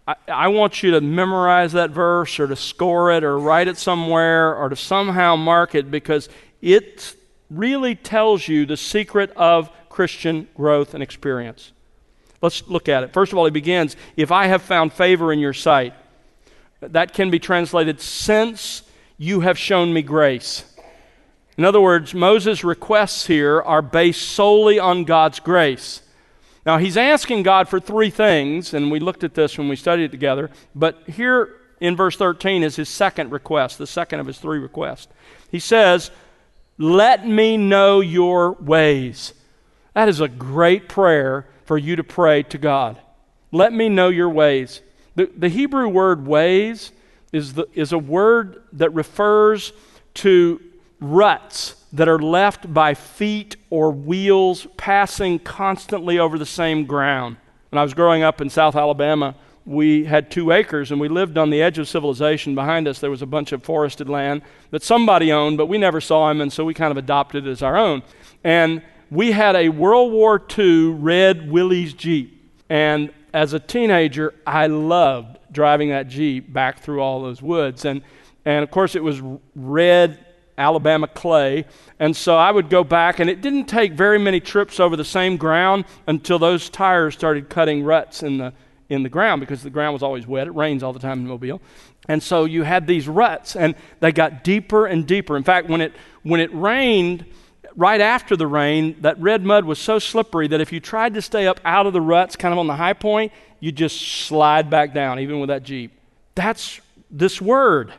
I, 0.07 0.15
I, 0.29 0.49
want 0.49 0.83
you 0.83 0.93
to 0.93 1.01
memorize 1.01 1.73
that 1.73 1.91
verse 1.91 2.39
or 2.39 2.47
to 2.47 2.57
score 2.57 3.13
it 3.13 3.25
or 3.25 3.39
write 3.39 3.69
it 3.69 3.79
somewhere 3.79 4.55
or 4.55 4.69
to 4.69 4.77
somehow 4.77 5.37
mark 5.37 5.75
it 5.75 5.91
because 5.91 6.29
it 6.61 7.15
really 7.51 7.95
tells 7.95 8.49
you 8.49 8.67
the 8.67 8.77
secret 8.77 9.31
of 9.37 9.71
Christian 9.89 10.49
growth 10.55 10.95
and 10.95 11.03
experience. 11.03 11.73
Let's 12.43 12.67
look 12.69 12.89
at 12.89 13.03
it. 13.03 13.13
First 13.13 13.33
of 13.33 13.39
all, 13.39 13.45
he 13.47 13.51
begins 13.51 13.97
If 14.17 14.31
I 14.31 14.47
have 14.49 14.63
found 14.63 14.93
favor 14.93 15.33
in 15.33 15.39
your 15.39 15.55
sight, 15.55 15.95
that 16.81 17.15
can 17.15 17.31
be 17.31 17.39
translated, 17.39 18.01
since 18.01 18.83
you 19.17 19.41
have 19.41 19.59
shown 19.59 19.93
me 19.93 20.03
grace. 20.03 20.65
In 21.57 21.65
other 21.65 21.81
words, 21.81 22.15
Moses' 22.15 22.65
requests 22.65 23.27
here 23.27 23.63
are 23.63 23.83
based 23.83 24.23
solely 24.23 24.79
on 24.79 25.05
God's 25.05 25.41
grace. 25.41 26.03
Now, 26.67 26.79
he's 26.79 26.97
asking 26.97 27.43
God 27.43 27.69
for 27.69 27.79
three 27.79 28.11
things, 28.11 28.75
and 28.75 28.91
we 28.91 28.99
looked 28.99 29.23
at 29.23 29.35
this 29.35 29.59
when 29.59 29.69
we 29.69 29.77
studied 29.77 30.05
it 30.05 30.11
together, 30.11 30.51
but 30.75 31.03
here 31.07 31.61
in 31.81 31.95
verse 31.95 32.17
13 32.17 32.63
is 32.63 32.77
his 32.77 32.89
second 32.89 33.31
request, 33.31 33.79
the 33.79 33.87
second 33.87 34.21
of 34.21 34.27
his 34.27 34.39
three 34.39 34.59
requests. 34.59 35.09
He 35.51 35.59
says, 35.59 36.11
Let 36.79 37.27
me 37.27 37.57
know 37.57 38.01
your 38.01 38.53
ways. 38.53 39.35
That 39.93 40.09
is 40.09 40.21
a 40.21 40.29
great 40.29 40.89
prayer 40.89 41.47
for 41.67 41.79
you 41.79 41.97
to 41.97 42.05
pray 42.05 42.43
to 42.45 42.59
God. 42.59 42.99
Let 43.53 43.73
me 43.73 43.89
know 43.89 44.09
your 44.09 44.31
ways. 44.31 44.81
The, 45.15 45.31
the 45.37 45.49
Hebrew 45.49 45.89
word 45.89 46.27
ways 46.27 46.91
is, 47.33 47.53
the, 47.53 47.67
is 47.75 47.93
a 47.93 47.99
word 47.99 48.63
that 48.73 48.93
refers 48.95 49.73
to 50.15 50.61
ruts 51.13 51.77
that 51.93 52.09
are 52.09 52.19
left 52.19 52.73
by 52.73 52.95
feet 52.95 53.57
or 53.71 53.91
wheels 53.91 54.67
passing 54.77 55.39
constantly 55.39 56.19
over 56.19 56.39
the 56.39 56.47
same 56.47 56.87
ground. 56.87 57.37
When 57.71 57.79
I 57.79 57.83
was 57.83 57.95
growing 57.95 58.23
up 58.23 58.41
in 58.41 58.51
South 58.51 58.75
Alabama, 58.75 59.37
we 59.67 60.05
had 60.05 60.31
two 60.31 60.51
acres 60.51 60.91
and 60.91 61.01
we 61.01 61.09
lived 61.09 61.39
on 61.39 61.51
the 61.51 61.63
edge 61.63 61.79
of 61.79 61.89
civilization. 61.89 62.55
Behind 62.55 62.87
us, 62.87 62.99
there 62.99 63.11
was 63.11 63.23
a 63.23 63.27
bunch 63.27 63.53
of 63.53 63.63
forested 63.63 64.09
land 64.09 64.43
that 64.71 64.83
somebody 64.83 65.33
owned, 65.33 65.57
but 65.57 65.67
we 65.67 65.79
never 65.79 66.01
saw 66.01 66.31
him, 66.31 66.41
and 66.41 66.53
so 66.53 66.65
we 66.65 66.75
kind 66.75 66.91
of 66.91 66.97
adopted 66.97 67.47
it 67.47 67.51
as 67.51 67.63
our 67.63 67.77
own. 67.77 68.03
And 68.43 68.83
we 69.11 69.33
had 69.33 69.57
a 69.57 69.69
World 69.69 70.13
War 70.13 70.43
II 70.59 70.91
red 70.91 71.51
Willys 71.51 71.95
Jeep. 71.95 72.53
And 72.69 73.13
as 73.33 73.53
a 73.53 73.61
teenager, 73.61 74.35
I 74.47 74.67
loved 74.67 75.39
driving 75.53 75.91
that 75.91 76.09
Jeep 76.09 76.53
back 76.53 76.81
through 76.81 77.01
all 77.01 77.23
those 77.23 77.41
woods. 77.41 77.85
And, 77.85 78.03
and 78.45 78.63
of 78.63 78.71
course, 78.71 78.95
it 78.95 79.03
was 79.03 79.23
red 79.55 80.24
Alabama 80.57 81.07
clay. 81.07 81.65
And 81.99 82.17
so 82.17 82.37
I 82.37 82.51
would 82.51 82.71
go 82.71 82.85
back, 82.85 83.19
and 83.19 83.29
it 83.29 83.41
didn't 83.41 83.67
take 83.67 83.93
very 83.93 84.19
many 84.19 84.41
trips 84.41 84.81
over 84.81 84.97
the 84.97 85.05
same 85.05 85.37
ground 85.37 85.85
until 86.07 86.39
those 86.39 86.69
tires 86.69 87.15
started 87.15 87.49
cutting 87.49 87.85
ruts 87.85 88.23
in 88.23 88.39
the, 88.39 88.53
in 88.89 89.03
the 89.03 89.09
ground 89.09 89.41
because 89.41 89.63
the 89.63 89.71
ground 89.71 89.93
was 89.93 90.03
always 90.03 90.27
wet. 90.27 90.47
It 90.47 90.55
rains 90.55 90.83
all 90.83 90.93
the 90.93 90.99
time 90.99 91.21
in 91.21 91.27
Mobile. 91.27 91.61
And 92.09 92.23
so 92.23 92.45
you 92.45 92.63
had 92.63 92.87
these 92.87 93.09
ruts, 93.09 93.57
and 93.57 93.75
they 94.01 94.13
got 94.13 94.45
deeper 94.45 94.87
and 94.87 95.07
deeper. 95.07 95.37
In 95.37 95.45
fact, 95.45 95.69
when 95.69 95.81
it, 95.81 95.93
when 96.23 96.41
it 96.41 96.53
rained, 96.55 97.25
right 97.77 98.01
after 98.01 98.37
the 98.37 98.47
rain, 98.47 98.97
that 99.01 99.19
red 99.21 99.45
mud 99.45 99.65
was 99.65 99.79
so 99.79 99.99
slippery 99.99 100.49
that 100.49 100.61
if 100.61 100.73
you 100.73 100.81
tried 100.81 101.15
to 101.15 101.23
stay 101.23 101.47
up 101.47 101.61
out 101.65 101.87
of 101.87 101.93
the 101.93 102.01
ruts, 102.01 102.37
kind 102.37 102.53
of 102.53 102.59
on 102.59 102.67
the 102.67 102.77
high 102.77 102.93
point, 102.93 103.33
you 103.61 103.73
just 103.73 104.01
slide 104.01 104.69
back 104.71 104.93
down, 104.93 105.19
even 105.19 105.41
with 105.41 105.49
that 105.49 105.63
Jeep. 105.63 105.99
That's 106.35 106.81
this 107.11 107.41
word. 107.41 107.93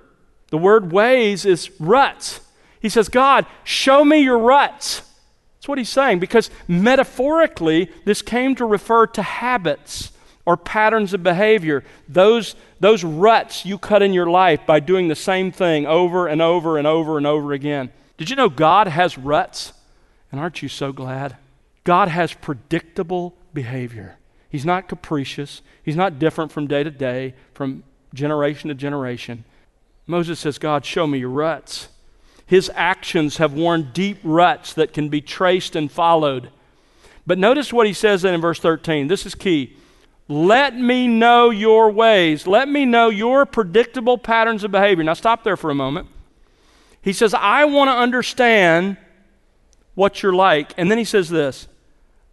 The 0.52 0.58
word 0.58 0.92
ways 0.92 1.46
is 1.46 1.72
ruts. 1.80 2.40
He 2.86 2.90
says, 2.90 3.10
God, 3.10 3.48
show 3.64 4.06
me 4.06 4.20
your 4.20 4.38
ruts. 4.38 5.02
That's 5.56 5.68
what 5.68 5.80
he's 5.80 5.90
saying 5.90 6.20
because 6.20 6.52
metaphorically, 6.68 7.90
this 8.06 8.22
came 8.22 8.54
to 8.58 8.64
refer 8.64 9.08
to 9.08 9.24
habits 9.24 10.12
or 10.46 10.56
patterns 10.56 11.12
of 11.12 11.24
behavior. 11.24 11.84
Those, 12.08 12.54
those 12.80 13.04
ruts 13.04 13.66
you 13.66 13.80
cut 13.80 14.04
in 14.04 14.14
your 14.14 14.28
life 14.28 14.68
by 14.68 14.82
doing 14.82 15.08
the 15.08 15.16
same 15.16 15.52
thing 15.52 15.88
over 15.88 16.28
and 16.28 16.44
over 16.44 16.78
and 16.78 16.86
over 16.86 17.18
and 17.18 17.26
over 17.26 17.54
again. 17.54 17.92
Did 18.20 18.30
you 18.30 18.36
know 18.36 18.50
God 18.50 18.86
has 18.86 19.18
ruts? 19.18 19.74
And 20.32 20.40
aren't 20.40 20.62
you 20.62 20.70
so 20.70 20.92
glad? 20.92 21.38
God 21.86 22.08
has 22.08 22.36
predictable 22.36 23.36
behavior. 23.52 24.20
He's 24.48 24.64
not 24.64 24.88
capricious. 24.88 25.64
He's 25.82 25.96
not 25.96 26.20
different 26.20 26.52
from 26.52 26.68
day 26.68 26.84
to 26.84 26.92
day, 26.92 27.34
from 27.56 27.84
generation 28.14 28.68
to 28.68 28.76
generation. 28.76 29.44
Moses 30.06 30.40
says, 30.40 30.60
God, 30.60 30.86
show 30.86 31.08
me 31.08 31.18
your 31.18 31.30
ruts. 31.30 31.88
His 32.46 32.72
actions 32.76 33.38
have 33.38 33.54
worn 33.54 33.90
deep 33.94 34.20
ruts 34.24 34.74
that 34.74 34.94
can 34.94 35.10
be 35.10 35.22
traced 35.22 35.76
and 35.76 35.92
followed. 35.92 36.50
But 37.26 37.40
notice 37.40 37.74
what 37.74 37.88
he 37.88 37.94
says 37.94 38.22
then 38.22 38.36
in 38.36 38.42
verse 38.42 38.60
13. 38.60 39.08
This 39.08 39.26
is 39.26 39.34
key. 39.34 39.76
Let 40.28 40.76
me 40.76 41.08
know 41.08 41.50
your 41.50 41.92
ways. 41.92 42.48
Let 42.48 42.68
me 42.68 42.86
know 42.86 43.10
your 43.10 43.46
predictable 43.46 44.18
patterns 44.18 44.64
of 44.64 44.72
behavior. 44.72 45.04
Now, 45.04 45.14
stop 45.14 45.44
there 45.44 45.58
for 45.58 45.70
a 45.70 45.76
moment. 45.76 46.08
He 47.02 47.14
says, 47.14 47.34
I 47.34 47.66
want 47.66 47.90
to 47.90 47.94
understand 47.94 48.98
what 49.94 50.22
you're 50.24 50.34
like. 50.34 50.74
And 50.78 50.90
then 50.90 50.98
he 50.98 51.04
says 51.04 51.30
this, 51.30 51.68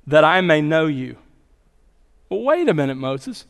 that 0.07 0.25
I 0.25 0.41
may 0.41 0.61
know 0.61 0.87
you. 0.87 1.17
Well, 2.29 2.43
wait 2.43 2.69
a 2.69 2.75
minute, 2.75 2.97
Moses. 2.97 3.45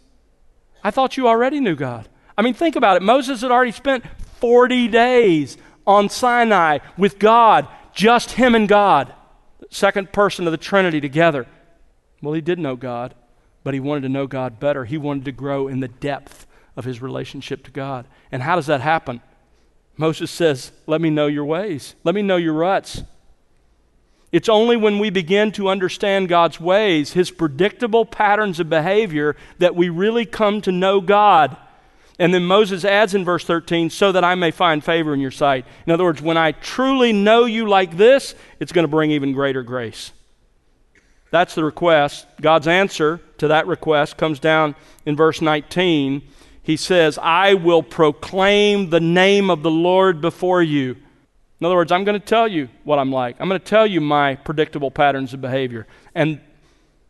I 0.83 0.91
thought 0.91 1.17
you 1.17 1.29
already 1.29 1.61
knew 1.61 1.77
God. 1.77 2.09
I 2.37 2.43
mean, 2.43 2.55
think 2.55 2.75
about 2.75 2.97
it. 2.97 3.03
Moses 3.03 3.43
had 3.43 3.53
already 3.53 3.73
spent 3.73 4.05
40 4.41 4.89
days 4.89 5.57
on 5.87 6.09
Sinai 6.09 6.79
with 6.97 7.19
God, 7.19 7.69
just 7.95 8.33
him 8.33 8.55
and 8.55 8.69
God, 8.69 9.13
second 9.71 10.13
person 10.13 10.47
of 10.47 10.53
the 10.53 10.57
Trinity 10.59 11.01
together. 11.01 11.47
Well, 12.21 12.35
he 12.35 12.41
did 12.41 12.59
know 12.59 12.77
God, 12.77 13.15
but 13.65 13.75
he 13.75 13.81
wanted 13.81 14.03
to 14.03 14.09
know 14.09 14.27
God 14.27 14.61
better. 14.61 14.85
He 14.85 14.99
wanted 14.99 15.25
to 15.25 15.33
grow 15.33 15.69
in 15.69 15.81
the 15.81 15.89
depth 15.89 16.47
of 16.77 16.85
his 16.85 17.03
relationship 17.03 17.65
to 17.65 17.71
God. 17.71 18.07
And 18.31 18.43
how 18.43 18.57
does 18.57 18.67
that 18.67 18.81
happen? 18.81 19.21
Moses 19.97 20.31
says, 20.31 20.73
Let 20.87 21.01
me 21.01 21.11
know 21.11 21.27
your 21.27 21.45
ways, 21.45 21.95
let 22.05 22.15
me 22.15 22.23
know 22.23 22.37
your 22.37 22.55
ruts. 22.55 23.03
It's 24.33 24.49
only 24.49 24.79
when 24.79 24.99
we 24.99 25.11
begin 25.11 25.53
to 25.53 25.69
understand 25.69 26.31
God's 26.31 26.59
ways, 26.59 27.13
His 27.13 27.31
predictable 27.31 28.07
patterns 28.07 28.59
of 28.59 28.71
behavior, 28.71 29.37
that 29.59 29.77
we 29.77 29.91
really 29.91 30.25
come 30.25 30.63
to 30.63 30.73
know 30.73 31.03
God. 31.03 31.55
And 32.19 32.33
then 32.33 32.45
Moses 32.45 32.85
adds 32.85 33.15
in 33.15 33.25
verse 33.25 33.45
13, 33.45 33.91
so 33.91 34.13
that 34.13 34.25
I 34.25 34.35
may 34.35 34.51
find 34.51 34.85
favor 34.85 35.15
in 35.15 35.21
your 35.21 35.31
sight. 35.31 35.65
In 35.87 35.93
other 35.93 36.05
words, 36.05 36.23
when 36.23 36.37
I 36.37 36.53
truly 36.53 37.13
know 37.13 37.45
you 37.45 37.67
like 37.67 37.97
this, 37.97 38.35
it's 38.61 38.73
going 38.73 38.85
to 38.85 38.89
bring 38.89 39.11
even 39.11 39.33
greater 39.33 39.63
grace. 39.63 40.13
That's 41.31 41.55
the 41.55 41.65
request. 41.65 42.27
God's 42.41 42.69
answer 42.69 43.21
to 43.39 43.49
that 43.49 43.67
request 43.67 44.19
comes 44.19 44.39
down 44.39 44.77
in 45.07 45.17
verse 45.17 45.41
19. 45.41 46.23
He 46.63 46.77
says, 46.77 47.19
I 47.19 47.55
will 47.55 47.83
proclaim 47.83 48.91
the 48.91 49.01
name 49.01 49.51
of 49.51 49.63
the 49.63 49.71
Lord 49.71 50.21
before 50.21 50.63
you. 50.63 50.97
In 51.59 51.67
other 51.67 51.77
words, 51.77 51.91
I'm 51.91 52.05
going 52.05 52.21
to 52.21 52.27
tell 52.27 52.47
you 52.49 52.69
what 52.85 52.99
I'm 52.99 53.11
like. 53.11 53.37
I'm 53.41 53.49
going 53.49 53.61
to 53.61 53.67
tell 53.67 53.87
you 53.87 54.01
my 54.01 54.35
predictable 54.35 54.91
patterns 54.91 55.33
of 55.33 55.41
behavior. 55.41 55.87
And 56.15 56.41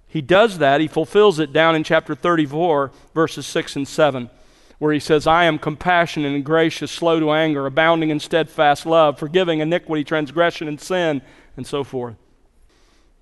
he 0.07 0.21
does 0.21 0.59
that, 0.59 0.83
he 0.83 0.89
fulfills 0.89 1.39
it 1.39 1.55
down 1.55 1.75
in 1.75 1.85
chapter 1.85 2.15
34, 2.15 2.93
verses 3.15 3.47
6 3.47 3.77
and 3.77 3.89
7, 3.89 4.29
where 4.83 4.93
he 4.93 4.99
says, 4.99 5.29
I 5.29 5.45
am 5.45 5.61
compassionate 5.61 6.35
and 6.35 6.45
gracious, 6.45 6.91
slow 6.91 7.21
to 7.21 7.31
anger, 7.31 7.67
abounding 7.67 8.11
in 8.11 8.19
steadfast 8.19 8.85
love, 8.85 9.17
forgiving 9.17 9.61
iniquity, 9.61 10.03
transgression, 10.03 10.67
and 10.67 10.81
sin, 10.81 11.23
and 11.57 11.65
so 11.65 11.85
forth. 11.85 12.17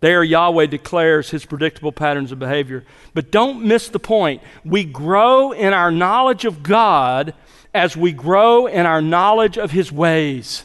There, 0.00 0.24
Yahweh 0.24 0.64
declares 0.64 1.28
his 1.28 1.44
predictable 1.44 1.92
patterns 1.92 2.32
of 2.32 2.38
behavior. 2.38 2.86
But 3.12 3.30
don't 3.30 3.62
miss 3.62 3.90
the 3.90 3.98
point. 3.98 4.42
We 4.64 4.84
grow 4.84 5.52
in 5.52 5.74
our 5.74 5.90
knowledge 5.90 6.46
of 6.46 6.62
God 6.62 7.34
as 7.74 7.94
we 7.94 8.12
grow 8.12 8.66
in 8.66 8.86
our 8.86 9.02
knowledge 9.02 9.58
of 9.58 9.70
his 9.70 9.92
ways 9.92 10.64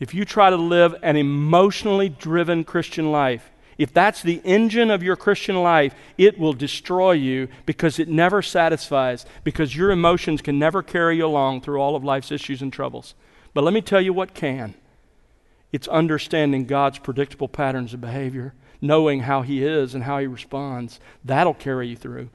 if 0.00 0.12
you 0.12 0.24
try 0.24 0.50
to 0.50 0.56
live 0.56 0.96
an 1.04 1.14
emotionally 1.14 2.08
driven 2.08 2.64
Christian 2.64 3.12
life, 3.12 3.48
if 3.82 3.92
that's 3.92 4.22
the 4.22 4.40
engine 4.44 4.92
of 4.92 5.02
your 5.02 5.16
Christian 5.16 5.60
life, 5.60 5.92
it 6.16 6.38
will 6.38 6.52
destroy 6.52 7.10
you 7.10 7.48
because 7.66 7.98
it 7.98 8.08
never 8.08 8.40
satisfies, 8.40 9.26
because 9.42 9.74
your 9.74 9.90
emotions 9.90 10.40
can 10.40 10.56
never 10.56 10.84
carry 10.84 11.16
you 11.16 11.26
along 11.26 11.62
through 11.62 11.80
all 11.80 11.96
of 11.96 12.04
life's 12.04 12.30
issues 12.30 12.62
and 12.62 12.72
troubles. 12.72 13.16
But 13.52 13.64
let 13.64 13.74
me 13.74 13.80
tell 13.80 14.00
you 14.00 14.12
what 14.12 14.34
can 14.34 14.74
it's 15.72 15.88
understanding 15.88 16.66
God's 16.66 17.00
predictable 17.00 17.48
patterns 17.48 17.92
of 17.92 18.00
behavior, 18.00 18.54
knowing 18.80 19.22
how 19.22 19.42
He 19.42 19.64
is 19.64 19.96
and 19.96 20.04
how 20.04 20.20
He 20.20 20.28
responds. 20.28 21.00
That'll 21.24 21.52
carry 21.52 21.88
you 21.88 21.96
through. 21.96 22.30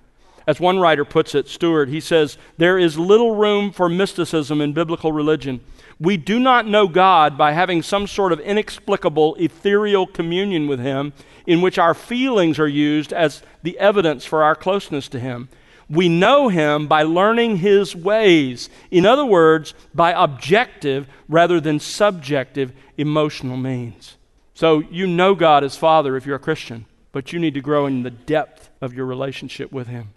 As 0.47 0.61
one 0.61 0.79
writer 0.79 1.03
puts 1.03 1.35
it, 1.35 1.49
Stewart, 1.49 1.89
he 1.89 1.99
says, 1.99 2.37
There 2.55 2.79
is 2.79 2.97
little 2.97 3.35
room 3.35 3.73
for 3.73 3.89
mysticism 3.89 4.61
in 4.61 4.71
biblical 4.71 5.11
religion. 5.11 5.59
We 5.99 6.15
do 6.15 6.39
not 6.39 6.65
know 6.65 6.87
God 6.87 7.37
by 7.37 7.51
having 7.51 7.81
some 7.81 8.07
sort 8.07 8.31
of 8.31 8.39
inexplicable 8.39 9.35
ethereal 9.35 10.07
communion 10.07 10.67
with 10.67 10.79
Him 10.79 11.11
in 11.45 11.61
which 11.61 11.77
our 11.77 11.93
feelings 11.93 12.59
are 12.59 12.67
used 12.67 13.11
as 13.11 13.41
the 13.61 13.77
evidence 13.77 14.23
for 14.23 14.41
our 14.41 14.55
closeness 14.55 15.09
to 15.09 15.19
Him. 15.19 15.49
We 15.89 16.07
know 16.07 16.47
Him 16.47 16.87
by 16.87 17.03
learning 17.03 17.57
His 17.57 17.93
ways. 17.93 18.69
In 18.89 19.05
other 19.05 19.25
words, 19.25 19.73
by 19.93 20.11
objective 20.11 21.07
rather 21.27 21.59
than 21.59 21.79
subjective 21.81 22.71
emotional 22.97 23.57
means. 23.57 24.15
So 24.53 24.79
you 24.79 25.07
know 25.07 25.35
God 25.35 25.65
as 25.65 25.75
Father 25.75 26.15
if 26.15 26.25
you're 26.25 26.37
a 26.37 26.39
Christian, 26.39 26.85
but 27.11 27.33
you 27.33 27.39
need 27.39 27.53
to 27.55 27.61
grow 27.61 27.85
in 27.85 28.03
the 28.03 28.11
depth 28.11 28.69
of 28.79 28.93
your 28.93 29.05
relationship 29.05 29.73
with 29.73 29.87
Him. 29.87 30.13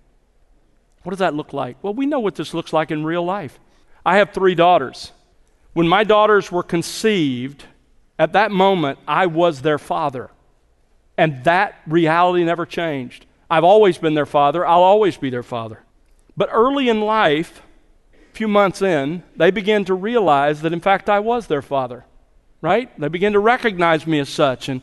What 1.03 1.11
does 1.11 1.19
that 1.21 1.35
look 1.35 1.53
like? 1.53 1.77
Well, 1.83 1.95
we 1.95 2.07
know 2.07 2.21
what 2.21 2.35
this 2.35 2.55
looks 2.55 2.73
like 2.73 2.91
in 2.91 3.05
real 3.05 3.25
life. 3.25 3.59
I 4.05 4.17
have 4.17 4.33
three 4.33 4.55
daughters. 4.55 5.13
When 5.73 5.89
my 5.89 6.05
daughters 6.05 6.51
were 6.51 6.63
conceived, 6.63 7.65
at 8.19 8.33
that 8.35 8.51
moment, 8.51 8.99
I 9.09 9.27
was 9.27 9.63
their 9.63 9.79
father. 9.79 10.31
And 11.17 11.43
that 11.45 11.81
reality 11.87 12.45
never 12.45 12.67
changed. 12.67 13.25
I've 13.51 13.65
always 13.65 13.99
been 13.99 14.15
their 14.15 14.27
father. 14.27 14.67
I'll 14.67 14.83
always 14.83 15.17
be 15.17 15.31
their 15.31 15.43
father. 15.43 15.83
But 16.37 16.51
early 16.53 16.89
in 16.89 17.01
life, 17.01 17.63
a 18.13 18.37
few 18.37 18.49
months 18.49 18.83
in, 18.83 19.23
they 19.37 19.51
began 19.51 19.85
to 19.87 19.95
realize 19.95 20.63
that, 20.63 20.73
in 20.73 20.81
fact, 20.81 21.09
I 21.09 21.21
was 21.21 21.47
their 21.47 21.63
father. 21.63 22.05
Right? 22.61 22.91
They 23.01 23.09
began 23.09 23.33
to 23.33 23.39
recognize 23.39 24.07
me 24.07 24.19
as 24.19 24.29
such. 24.29 24.69
And 24.69 24.83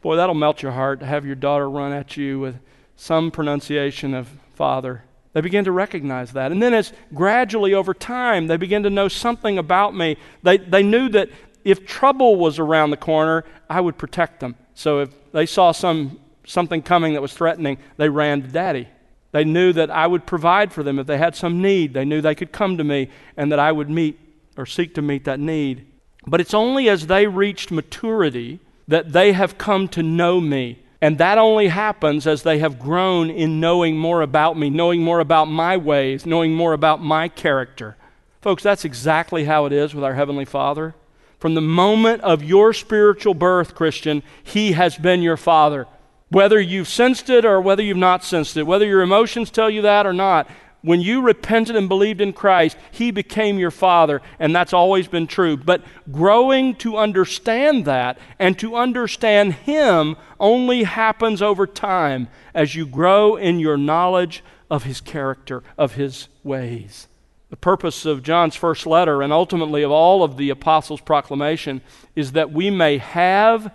boy, 0.00 0.16
that'll 0.16 0.34
melt 0.34 0.62
your 0.62 0.72
heart 0.72 1.00
to 1.00 1.06
have 1.06 1.24
your 1.24 1.36
daughter 1.36 1.70
run 1.70 1.92
at 1.92 2.16
you 2.16 2.40
with 2.40 2.56
some 2.96 3.30
pronunciation 3.30 4.12
of 4.12 4.28
father. 4.54 5.04
They 5.32 5.40
began 5.40 5.64
to 5.64 5.72
recognize 5.72 6.32
that. 6.32 6.52
And 6.52 6.62
then, 6.62 6.74
as 6.74 6.92
gradually 7.14 7.72
over 7.74 7.94
time, 7.94 8.46
they 8.46 8.56
began 8.56 8.82
to 8.82 8.90
know 8.90 9.08
something 9.08 9.58
about 9.58 9.94
me. 9.94 10.16
They, 10.42 10.58
they 10.58 10.82
knew 10.82 11.08
that 11.10 11.30
if 11.64 11.86
trouble 11.86 12.36
was 12.36 12.58
around 12.58 12.90
the 12.90 12.96
corner, 12.96 13.44
I 13.70 13.80
would 13.80 13.96
protect 13.96 14.40
them. 14.40 14.56
So 14.74 15.00
if 15.00 15.32
they 15.32 15.46
saw 15.46 15.72
some, 15.72 16.18
something 16.44 16.82
coming 16.82 17.14
that 17.14 17.22
was 17.22 17.32
threatening, 17.32 17.78
they 17.96 18.08
ran 18.08 18.42
to 18.42 18.48
daddy. 18.48 18.88
They 19.30 19.44
knew 19.44 19.72
that 19.72 19.90
I 19.90 20.06
would 20.06 20.26
provide 20.26 20.72
for 20.72 20.82
them 20.82 20.98
if 20.98 21.06
they 21.06 21.16
had 21.16 21.34
some 21.34 21.62
need. 21.62 21.94
They 21.94 22.04
knew 22.04 22.20
they 22.20 22.34
could 22.34 22.52
come 22.52 22.76
to 22.76 22.84
me 22.84 23.08
and 23.36 23.50
that 23.50 23.58
I 23.58 23.72
would 23.72 23.88
meet 23.88 24.18
or 24.58 24.66
seek 24.66 24.94
to 24.96 25.02
meet 25.02 25.24
that 25.24 25.40
need. 25.40 25.86
But 26.26 26.40
it's 26.40 26.54
only 26.54 26.88
as 26.88 27.06
they 27.06 27.26
reached 27.26 27.70
maturity 27.70 28.60
that 28.86 29.12
they 29.12 29.32
have 29.32 29.56
come 29.56 29.88
to 29.88 30.02
know 30.02 30.40
me 30.40 30.80
and 31.02 31.18
that 31.18 31.36
only 31.36 31.66
happens 31.66 32.28
as 32.28 32.44
they 32.44 32.60
have 32.60 32.78
grown 32.78 33.28
in 33.28 33.58
knowing 33.58 33.98
more 33.98 34.22
about 34.22 34.56
me, 34.56 34.70
knowing 34.70 35.02
more 35.02 35.18
about 35.18 35.46
my 35.46 35.76
ways, 35.76 36.24
knowing 36.24 36.54
more 36.54 36.72
about 36.72 37.02
my 37.02 37.26
character. 37.26 37.96
Folks, 38.40 38.62
that's 38.62 38.84
exactly 38.84 39.44
how 39.44 39.66
it 39.66 39.72
is 39.72 39.96
with 39.96 40.04
our 40.04 40.14
Heavenly 40.14 40.44
Father. 40.44 40.94
From 41.40 41.54
the 41.54 41.60
moment 41.60 42.22
of 42.22 42.44
your 42.44 42.72
spiritual 42.72 43.34
birth, 43.34 43.74
Christian, 43.74 44.22
He 44.44 44.72
has 44.72 44.96
been 44.96 45.22
your 45.22 45.36
Father. 45.36 45.88
Whether 46.28 46.60
you've 46.60 46.86
sensed 46.86 47.28
it 47.28 47.44
or 47.44 47.60
whether 47.60 47.82
you've 47.82 47.96
not 47.96 48.22
sensed 48.22 48.56
it, 48.56 48.62
whether 48.62 48.86
your 48.86 49.02
emotions 49.02 49.50
tell 49.50 49.68
you 49.68 49.82
that 49.82 50.06
or 50.06 50.12
not, 50.12 50.48
when 50.82 51.00
you 51.00 51.22
repented 51.22 51.76
and 51.76 51.88
believed 51.88 52.20
in 52.20 52.32
Christ, 52.32 52.76
He 52.90 53.10
became 53.10 53.58
your 53.58 53.70
Father, 53.70 54.20
and 54.38 54.54
that's 54.54 54.72
always 54.72 55.08
been 55.08 55.26
true. 55.26 55.56
But 55.56 55.82
growing 56.10 56.74
to 56.76 56.96
understand 56.96 57.84
that 57.86 58.18
and 58.38 58.58
to 58.58 58.76
understand 58.76 59.54
Him 59.54 60.16
only 60.38 60.82
happens 60.82 61.40
over 61.40 61.66
time 61.66 62.28
as 62.52 62.74
you 62.74 62.84
grow 62.84 63.36
in 63.36 63.60
your 63.60 63.76
knowledge 63.76 64.42
of 64.70 64.84
His 64.84 65.00
character, 65.00 65.62
of 65.78 65.94
His 65.94 66.28
ways. 66.42 67.06
The 67.50 67.56
purpose 67.56 68.04
of 68.04 68.22
John's 68.22 68.56
first 68.56 68.86
letter, 68.86 69.22
and 69.22 69.32
ultimately 69.32 69.82
of 69.82 69.90
all 69.90 70.24
of 70.24 70.36
the 70.36 70.50
apostles' 70.50 71.00
proclamation, 71.00 71.80
is 72.16 72.32
that 72.32 72.50
we 72.50 72.70
may 72.70 72.98
have 72.98 73.72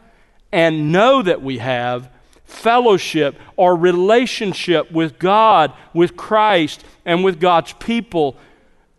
and 0.51 0.91
know 0.91 1.21
that 1.21 1.41
we 1.41 1.59
have 1.59 2.09
fellowship 2.47 3.37
or 3.55 3.75
relationship 3.75 4.91
with 4.91 5.19
God, 5.19 5.73
with 5.93 6.17
Christ, 6.17 6.83
and 7.05 7.23
with 7.23 7.39
God's 7.39 7.73
people, 7.73 8.37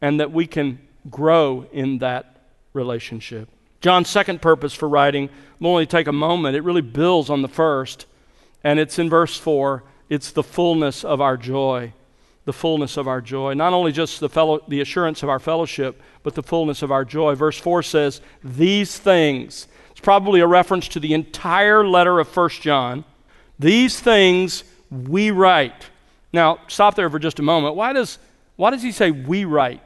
and 0.00 0.20
that 0.20 0.30
we 0.30 0.46
can 0.46 0.78
grow 1.10 1.66
in 1.72 1.98
that 1.98 2.36
relationship. 2.74 3.48
John's 3.80 4.08
second 4.08 4.42
purpose 4.42 4.74
for 4.74 4.88
writing 4.88 5.30
will 5.58 5.70
only 5.70 5.86
take 5.86 6.06
a 6.06 6.12
moment. 6.12 6.56
It 6.56 6.62
really 6.62 6.82
builds 6.82 7.30
on 7.30 7.42
the 7.42 7.48
first, 7.48 8.06
and 8.62 8.78
it's 8.78 8.98
in 8.98 9.08
verse 9.08 9.36
4. 9.36 9.82
It's 10.08 10.30
the 10.30 10.42
fullness 10.42 11.04
of 11.04 11.20
our 11.20 11.36
joy. 11.36 11.92
The 12.44 12.52
fullness 12.52 12.96
of 12.96 13.08
our 13.08 13.20
joy. 13.20 13.54
Not 13.54 13.72
only 13.72 13.92
just 13.92 14.20
the, 14.20 14.28
fellow, 14.28 14.62
the 14.68 14.80
assurance 14.80 15.22
of 15.22 15.28
our 15.28 15.38
fellowship, 15.38 16.00
but 16.22 16.34
the 16.34 16.42
fullness 16.42 16.82
of 16.82 16.90
our 16.90 17.04
joy. 17.04 17.34
Verse 17.34 17.58
4 17.58 17.82
says, 17.82 18.20
These 18.42 18.98
things. 18.98 19.68
It's 19.90 20.00
probably 20.00 20.40
a 20.40 20.46
reference 20.46 20.88
to 20.88 21.00
the 21.00 21.12
entire 21.12 21.86
letter 21.86 22.20
of 22.20 22.34
1 22.34 22.48
John. 22.60 23.04
These 23.58 24.00
things 24.00 24.64
we 24.90 25.30
write. 25.30 25.86
Now, 26.32 26.60
stop 26.68 26.94
there 26.94 27.10
for 27.10 27.18
just 27.18 27.38
a 27.38 27.42
moment. 27.42 27.74
Why 27.74 27.92
does, 27.92 28.18
why 28.56 28.70
does 28.70 28.82
he 28.82 28.92
say 28.92 29.10
we 29.10 29.44
write? 29.44 29.82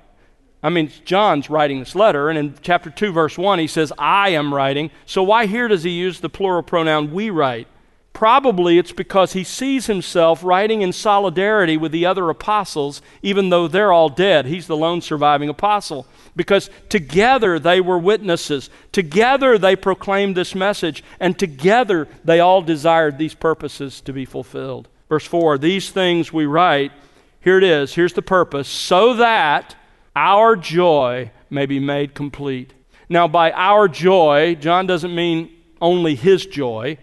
I 0.63 0.71
mean, 0.71 0.93
John's 1.05 1.51
writing 1.51 1.81
this 1.81 1.95
letter, 1.95 2.29
and 2.29 2.39
in 2.39 2.55
chapter 2.63 2.89
2, 2.89 3.13
verse 3.13 3.37
1, 3.37 3.59
he 3.59 3.67
says, 3.67 3.93
I 3.99 4.31
am 4.31 4.55
writing. 4.55 4.91
So 5.07 5.23
why 5.23 5.47
here 5.47 5.67
does 5.67 5.83
he 5.83 5.91
use 5.91 6.21
the 6.21 6.29
plural 6.29 6.63
pronoun 6.63 7.13
we 7.13 7.31
write? 7.31 7.67
Probably 8.13 8.79
it's 8.79 8.93
because 8.93 9.33
he 9.33 9.43
sees 9.43 9.87
himself 9.87 10.45
writing 10.45 10.83
in 10.83 10.93
solidarity 10.93 11.77
with 11.77 11.93
the 11.93 12.05
other 12.05 12.29
apostles, 12.29 13.01
even 13.23 13.49
though 13.49 13.67
they're 13.67 13.93
all 13.93 14.11
dead. 14.11 14.47
He's 14.47 14.67
the 14.67 14.77
lone 14.77 15.01
surviving 15.01 15.49
apostle. 15.49 16.07
Because 16.37 16.71
together 16.89 17.59
they 17.59 17.81
were 17.81 17.99
witnesses. 17.99 18.71
Together 18.93 19.57
they 19.57 19.77
proclaimed 19.77 20.37
this 20.37 20.55
message. 20.55 21.03
And 21.21 21.39
together 21.39 22.07
they 22.23 22.39
all 22.39 22.63
desired 22.63 23.19
these 23.19 23.35
purposes 23.35 24.01
to 24.03 24.13
be 24.13 24.25
fulfilled. 24.25 24.89
Verse 25.09 25.27
4 25.27 25.59
These 25.59 25.91
things 25.91 26.33
we 26.33 26.47
write, 26.47 26.93
here 27.41 27.59
it 27.59 27.65
is, 27.65 27.95
here's 27.95 28.13
the 28.13 28.23
purpose, 28.23 28.69
so 28.69 29.15
that 29.15 29.75
our 30.15 30.55
joy 30.55 31.31
may 31.51 31.67
be 31.67 31.81
made 31.81 32.15
complete. 32.15 32.73
Now, 33.09 33.27
by 33.27 33.53
our 33.53 33.89
joy, 33.89 34.55
John 34.55 34.87
doesn't 34.87 35.15
mean 35.15 35.51
only 35.81 36.15
his 36.15 36.47
joy. 36.47 36.99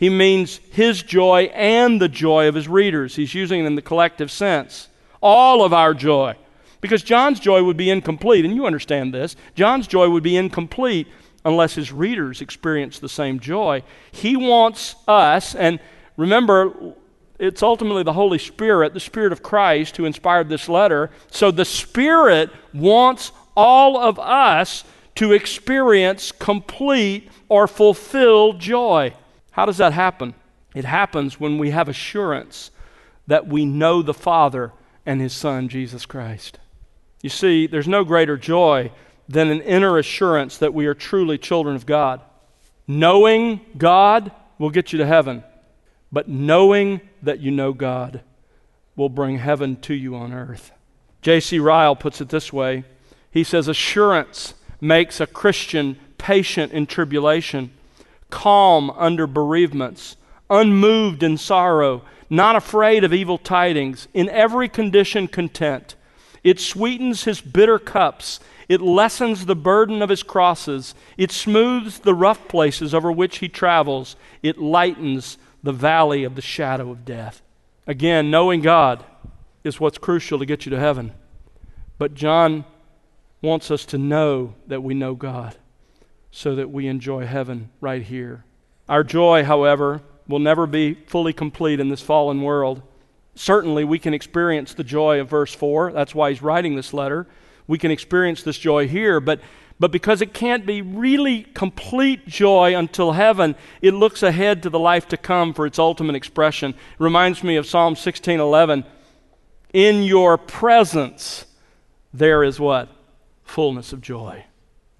He 0.00 0.08
means 0.08 0.60
his 0.72 1.02
joy 1.02 1.50
and 1.54 2.00
the 2.00 2.08
joy 2.08 2.48
of 2.48 2.54
his 2.54 2.66
readers. 2.66 3.16
He's 3.16 3.34
using 3.34 3.60
it 3.60 3.66
in 3.66 3.74
the 3.74 3.82
collective 3.82 4.30
sense. 4.30 4.88
All 5.20 5.62
of 5.62 5.74
our 5.74 5.92
joy. 5.92 6.36
Because 6.80 7.02
John's 7.02 7.38
joy 7.38 7.62
would 7.62 7.76
be 7.76 7.90
incomplete, 7.90 8.46
and 8.46 8.54
you 8.54 8.64
understand 8.64 9.12
this. 9.12 9.36
John's 9.54 9.86
joy 9.86 10.08
would 10.08 10.22
be 10.22 10.38
incomplete 10.38 11.06
unless 11.44 11.74
his 11.74 11.92
readers 11.92 12.40
experience 12.40 12.98
the 12.98 13.10
same 13.10 13.40
joy. 13.40 13.82
He 14.10 14.38
wants 14.38 14.94
us, 15.06 15.54
and 15.54 15.78
remember, 16.16 16.94
it's 17.38 17.62
ultimately 17.62 18.02
the 18.02 18.14
Holy 18.14 18.38
Spirit, 18.38 18.94
the 18.94 19.00
Spirit 19.00 19.32
of 19.32 19.42
Christ, 19.42 19.98
who 19.98 20.06
inspired 20.06 20.48
this 20.48 20.66
letter. 20.66 21.10
So 21.30 21.50
the 21.50 21.66
Spirit 21.66 22.48
wants 22.72 23.32
all 23.54 23.98
of 23.98 24.18
us 24.18 24.82
to 25.16 25.34
experience 25.34 26.32
complete 26.32 27.28
or 27.50 27.68
fulfilled 27.68 28.60
joy. 28.60 29.12
How 29.60 29.66
does 29.66 29.76
that 29.76 29.92
happen? 29.92 30.32
It 30.74 30.86
happens 30.86 31.38
when 31.38 31.58
we 31.58 31.68
have 31.68 31.86
assurance 31.86 32.70
that 33.26 33.46
we 33.46 33.66
know 33.66 34.00
the 34.00 34.14
Father 34.14 34.72
and 35.04 35.20
His 35.20 35.34
Son, 35.34 35.68
Jesus 35.68 36.06
Christ. 36.06 36.58
You 37.20 37.28
see, 37.28 37.66
there's 37.66 37.86
no 37.86 38.02
greater 38.02 38.38
joy 38.38 38.90
than 39.28 39.50
an 39.50 39.60
inner 39.60 39.98
assurance 39.98 40.56
that 40.56 40.72
we 40.72 40.86
are 40.86 40.94
truly 40.94 41.36
children 41.36 41.76
of 41.76 41.84
God. 41.84 42.22
Knowing 42.86 43.60
God 43.76 44.32
will 44.56 44.70
get 44.70 44.94
you 44.94 44.98
to 45.00 45.06
heaven, 45.06 45.44
but 46.10 46.26
knowing 46.26 47.02
that 47.20 47.40
you 47.40 47.50
know 47.50 47.74
God 47.74 48.22
will 48.96 49.10
bring 49.10 49.36
heaven 49.36 49.76
to 49.82 49.92
you 49.92 50.16
on 50.16 50.32
earth. 50.32 50.72
J.C. 51.20 51.58
Ryle 51.58 51.94
puts 51.94 52.22
it 52.22 52.30
this 52.30 52.50
way 52.50 52.84
He 53.30 53.44
says, 53.44 53.68
Assurance 53.68 54.54
makes 54.80 55.20
a 55.20 55.26
Christian 55.26 55.98
patient 56.16 56.72
in 56.72 56.86
tribulation, 56.86 57.72
calm 58.30 58.90
under 58.90 59.26
bereavements, 59.26 60.16
unmoved 60.48 61.22
in 61.22 61.36
sorrow, 61.36 62.02
not 62.28 62.56
afraid 62.56 63.04
of 63.04 63.12
evil 63.12 63.38
tidings, 63.38 64.08
in 64.14 64.28
every 64.28 64.68
condition 64.68 65.28
content. 65.28 65.94
It 66.42 66.58
sweetens 66.60 67.24
his 67.24 67.40
bitter 67.40 67.78
cups 67.78 68.40
it 68.70 68.80
lessens 68.80 69.46
the 69.46 69.56
burden 69.56 70.00
of 70.00 70.10
his 70.10 70.22
crosses. 70.22 70.94
It 71.18 71.32
smooths 71.32 71.98
the 71.98 72.14
rough 72.14 72.46
places 72.46 72.94
over 72.94 73.10
which 73.10 73.38
he 73.38 73.48
travels. 73.48 74.14
It 74.44 74.58
lightens 74.58 75.38
the 75.60 75.72
valley 75.72 76.22
of 76.22 76.36
the 76.36 76.40
shadow 76.40 76.92
of 76.92 77.04
death. 77.04 77.42
Again, 77.88 78.30
knowing 78.30 78.60
God 78.60 79.04
is 79.64 79.80
what's 79.80 79.98
crucial 79.98 80.38
to 80.38 80.46
get 80.46 80.66
you 80.66 80.70
to 80.70 80.78
heaven. 80.78 81.10
But 81.98 82.14
John 82.14 82.64
wants 83.42 83.72
us 83.72 83.84
to 83.86 83.98
know 83.98 84.54
that 84.68 84.84
we 84.84 84.94
know 84.94 85.16
God 85.16 85.56
so 86.30 86.54
that 86.54 86.70
we 86.70 86.86
enjoy 86.86 87.26
heaven 87.26 87.70
right 87.80 88.02
here. 88.02 88.44
Our 88.88 89.04
joy, 89.04 89.44
however, 89.44 90.02
will 90.26 90.38
never 90.38 90.66
be 90.66 90.94
fully 91.06 91.32
complete 91.32 91.80
in 91.80 91.88
this 91.88 92.02
fallen 92.02 92.42
world. 92.42 92.82
Certainly, 93.34 93.84
we 93.84 93.98
can 93.98 94.14
experience 94.14 94.74
the 94.74 94.84
joy 94.84 95.20
of 95.20 95.28
verse 95.28 95.54
4. 95.54 95.92
That's 95.92 96.14
why 96.14 96.30
he's 96.30 96.42
writing 96.42 96.76
this 96.76 96.92
letter 96.92 97.26
we 97.70 97.78
can 97.78 97.92
experience 97.92 98.42
this 98.42 98.58
joy 98.58 98.88
here, 98.88 99.20
but 99.20 99.40
but 99.78 99.92
because 99.92 100.20
it 100.20 100.34
can't 100.34 100.66
be 100.66 100.82
really 100.82 101.44
complete 101.54 102.26
joy 102.26 102.76
until 102.76 103.12
heaven, 103.12 103.54
it 103.80 103.94
looks 103.94 104.22
ahead 104.22 104.62
to 104.64 104.70
the 104.70 104.78
life 104.78 105.08
to 105.08 105.16
come 105.16 105.54
for 105.54 105.64
its 105.64 105.78
ultimate 105.78 106.16
expression. 106.16 106.72
It 106.72 106.76
reminds 106.98 107.42
me 107.42 107.56
of 107.56 107.66
Psalm 107.66 107.94
16:11. 107.94 108.84
In 109.72 110.02
your 110.02 110.36
presence 110.36 111.46
there 112.12 112.42
is 112.42 112.58
what? 112.58 112.88
Fullness 113.44 113.92
of 113.92 114.00
joy. 114.00 114.44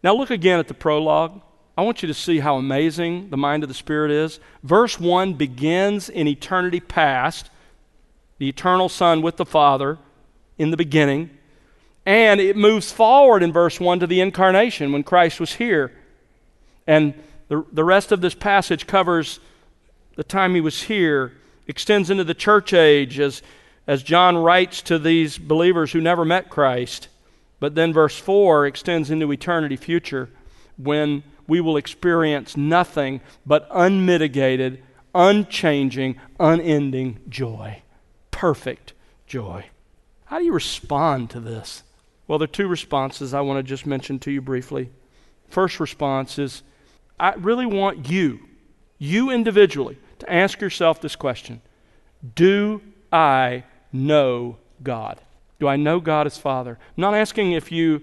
Now 0.03 0.15
look 0.15 0.31
again 0.31 0.59
at 0.59 0.69
the 0.69 0.75
prologue. 0.75 1.41
I 1.77 1.83
want 1.83 2.03
you 2.03 2.09
to 2.09 2.15
see 2.15 2.41
how 2.41 2.57
amazing 2.57 3.31
the 3.31 3.37
mind 3.37 3.63
of 3.63 3.69
the 3.69 3.75
Spirit 3.75 4.11
is. 4.11 4.41
Verse 4.63 4.99
1 4.99 5.35
begins 5.35 6.09
in 6.09 6.27
eternity 6.27 6.81
past, 6.81 7.51
the 8.39 8.49
eternal 8.49 8.89
Son 8.89 9.23
with 9.23 9.37
the 9.37 9.47
Father 9.47 9.99
in 10.59 10.71
the 10.71 10.77
beginning. 10.77 11.31
And 12.07 12.41
it 12.41 12.57
moves 12.57 12.91
forward 12.91 13.43
in 13.43 13.53
verse 13.53 13.79
1 13.79 14.01
to 14.01 14.07
the 14.07 14.21
incarnation 14.21 14.93
when 14.93 15.03
Christ 15.03 15.41
was 15.41 15.55
here. 15.55 15.93
And 16.87 17.15
the, 17.49 17.65
the 17.73 17.85
rest 17.85 18.13
of 18.13 18.21
this 18.21 18.35
passage 18.35 18.87
covers 18.87 19.41
the 20.17 20.25
time 20.25 20.55
he 20.55 20.61
was 20.61 20.83
here, 20.83 21.33
extends 21.67 22.11
into 22.11 22.25
the 22.25 22.35
church 22.35 22.73
age 22.73 23.19
as, 23.19 23.43
as 23.87 24.03
John 24.03 24.37
writes 24.37 24.83
to 24.83 24.99
these 24.99 25.39
believers 25.39 25.93
who 25.93 26.01
never 26.01 26.25
met 26.25 26.51
Christ. 26.51 27.09
But 27.61 27.75
then 27.75 27.93
verse 27.93 28.19
4 28.19 28.67
extends 28.67 29.11
into 29.11 29.31
eternity 29.31 29.77
future 29.77 30.31
when 30.77 31.23
we 31.47 31.61
will 31.61 31.77
experience 31.77 32.57
nothing 32.57 33.21
but 33.45 33.69
unmitigated, 33.71 34.83
unchanging, 35.15 36.19
unending 36.39 37.21
joy. 37.29 37.83
Perfect 38.31 38.95
joy. 39.27 39.67
How 40.25 40.39
do 40.39 40.45
you 40.45 40.53
respond 40.53 41.31
to 41.31 41.41
this? 41.41 41.83
Well, 42.27 42.39
there 42.39 42.45
are 42.45 42.49
two 42.49 42.69
responses 42.69 43.35
I 43.35 43.41
want 43.41 43.59
to 43.59 43.69
just 43.69 43.85
mention 43.85 44.19
to 44.21 44.31
you 44.31 44.41
briefly. 44.41 44.91
First 45.49 45.81
response 45.81 46.39
is 46.39 46.63
I 47.19 47.35
really 47.35 47.67
want 47.67 48.09
you, 48.09 48.41
you 48.99 49.31
individually, 49.31 49.99
to 50.21 50.33
ask 50.33 50.61
yourself 50.61 51.01
this 51.01 51.17
question 51.17 51.61
Do 52.35 52.81
I 53.13 53.65
know 53.93 54.59
God? 54.83 55.21
Do 55.61 55.69
I 55.69 55.77
know 55.77 56.01
God 56.01 56.27
as 56.27 56.39
Father? 56.39 56.79
I'm 56.97 57.01
not 57.01 57.15
asking 57.15 57.53
if 57.53 57.71
you 57.71 58.03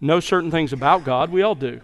know 0.00 0.20
certain 0.20 0.50
things 0.50 0.72
about 0.72 1.04
God, 1.04 1.30
we 1.30 1.42
all 1.42 1.54
do. 1.54 1.80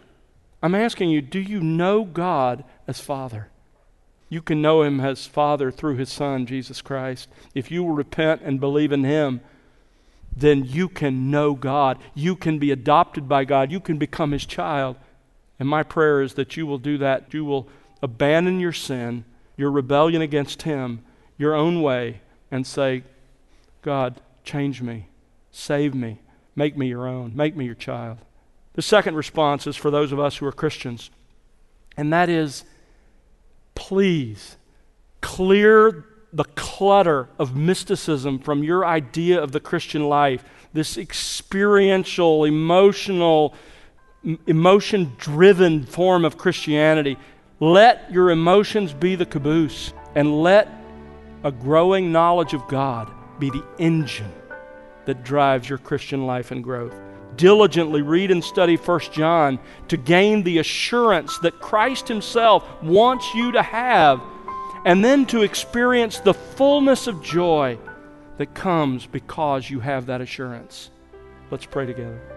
I'm 0.63 0.75
asking 0.75 1.11
you, 1.11 1.21
do 1.21 1.41
you 1.41 1.61
know 1.61 2.05
God 2.05 2.65
as 2.87 3.01
Father? 3.01 3.49
You 4.29 4.41
can 4.41 4.63
know 4.63 4.83
Him 4.83 5.01
as 5.01 5.27
Father 5.27 5.71
through 5.71 5.97
His 5.97 6.11
Son, 6.11 6.47
Jesus 6.47 6.81
Christ. 6.81 7.29
If 7.55 7.71
you 7.71 7.83
will 7.83 7.95
repent 7.95 8.43
and 8.43 8.61
believe 8.61 8.93
in 8.93 9.05
Him, 9.05 9.41
then 10.37 10.65
you 10.65 10.89
can 10.89 11.31
know 11.31 11.55
God. 11.55 11.99
You 12.15 12.35
can 12.35 12.59
be 12.59 12.71
adopted 12.71 13.29
by 13.29 13.45
God. 13.45 13.71
You 13.71 13.81
can 13.81 13.99
become 13.99 14.33
His 14.33 14.47
child. 14.47 14.97
And 15.59 15.69
my 15.69 15.83
prayer 15.83 16.23
is 16.23 16.35
that 16.35 16.57
you 16.57 16.67
will 16.67 16.79
do 16.79 16.99
that. 16.99 17.33
You 17.33 17.45
will 17.45 17.69
abandon 18.03 18.59
your 18.61 18.73
sin, 18.73 19.25
your 19.57 19.71
rebellion 19.71 20.23
against 20.23 20.63
Him, 20.63 21.05
your 21.39 21.55
own 21.55 21.83
way, 21.83 22.21
and 22.51 22.67
say, 22.67 23.05
God, 23.83 24.21
change 24.45 24.83
me, 24.83 25.09
save 25.55 25.95
me, 25.95 26.21
make 26.57 26.77
me 26.77 26.89
your 26.89 27.07
own, 27.07 27.33
make 27.35 27.57
me 27.57 27.65
your 27.65 27.77
child. 27.77 28.19
The 28.75 28.83
second 28.83 29.15
response 29.15 29.67
is 29.67 29.77
for 29.77 29.91
those 29.91 30.11
of 30.11 30.19
us 30.19 30.37
who 30.37 30.47
are 30.47 30.53
Christians, 30.53 31.11
and 31.97 32.13
that 32.13 32.29
is 32.29 32.65
please 33.77 34.57
clear 35.21 36.05
the 36.33 36.45
clutter 36.45 37.29
of 37.39 37.55
mysticism 37.55 38.41
from 38.41 38.65
your 38.65 38.85
idea 38.85 39.41
of 39.41 39.53
the 39.53 39.61
Christian 39.61 40.09
life, 40.09 40.45
this 40.73 40.99
experiential, 40.99 42.45
emotional, 42.45 43.55
emotion 44.49 45.13
driven 45.19 45.85
form 45.85 46.25
of 46.25 46.37
Christianity. 46.37 47.17
Let 47.61 48.11
your 48.11 48.31
emotions 48.31 48.93
be 48.93 49.15
the 49.15 49.27
caboose 49.27 49.93
and 50.17 50.43
let 50.43 50.69
a 51.45 51.53
growing 51.53 52.11
knowledge 52.11 52.55
of 52.55 52.67
God 52.67 53.09
be 53.39 53.51
the 53.51 53.65
engine 53.79 54.33
that 55.07 55.25
drives 55.25 55.69
your 55.69 55.79
Christian 55.79 56.27
life 56.27 56.51
and 56.51 56.63
growth. 56.63 56.95
Diligently 57.37 58.03
read 58.03 58.31
and 58.31 58.43
study 58.43 58.77
1 58.77 59.01
John 59.13 59.59
to 59.89 59.97
gain 59.97 60.43
the 60.43 60.59
assurance 60.59 61.39
that 61.39 61.61
Christ 61.61 62.09
Himself 62.09 62.65
wants 62.83 63.35
you 63.35 63.53
to 63.53 63.63
have 63.63 64.21
and 64.85 65.05
then 65.05 65.27
to 65.27 65.43
experience 65.43 66.19
the 66.21 66.35
fullness 66.35 67.07
of 67.07 67.23
joy 67.23 67.79
that 68.37 68.55
comes 68.55 69.07
because 69.07 69.69
you 69.71 69.81
have 69.81 70.07
that 70.07 70.21
assurance. 70.21 70.91
Let's 71.51 71.67
pray 71.67 71.87
together. 71.87 72.34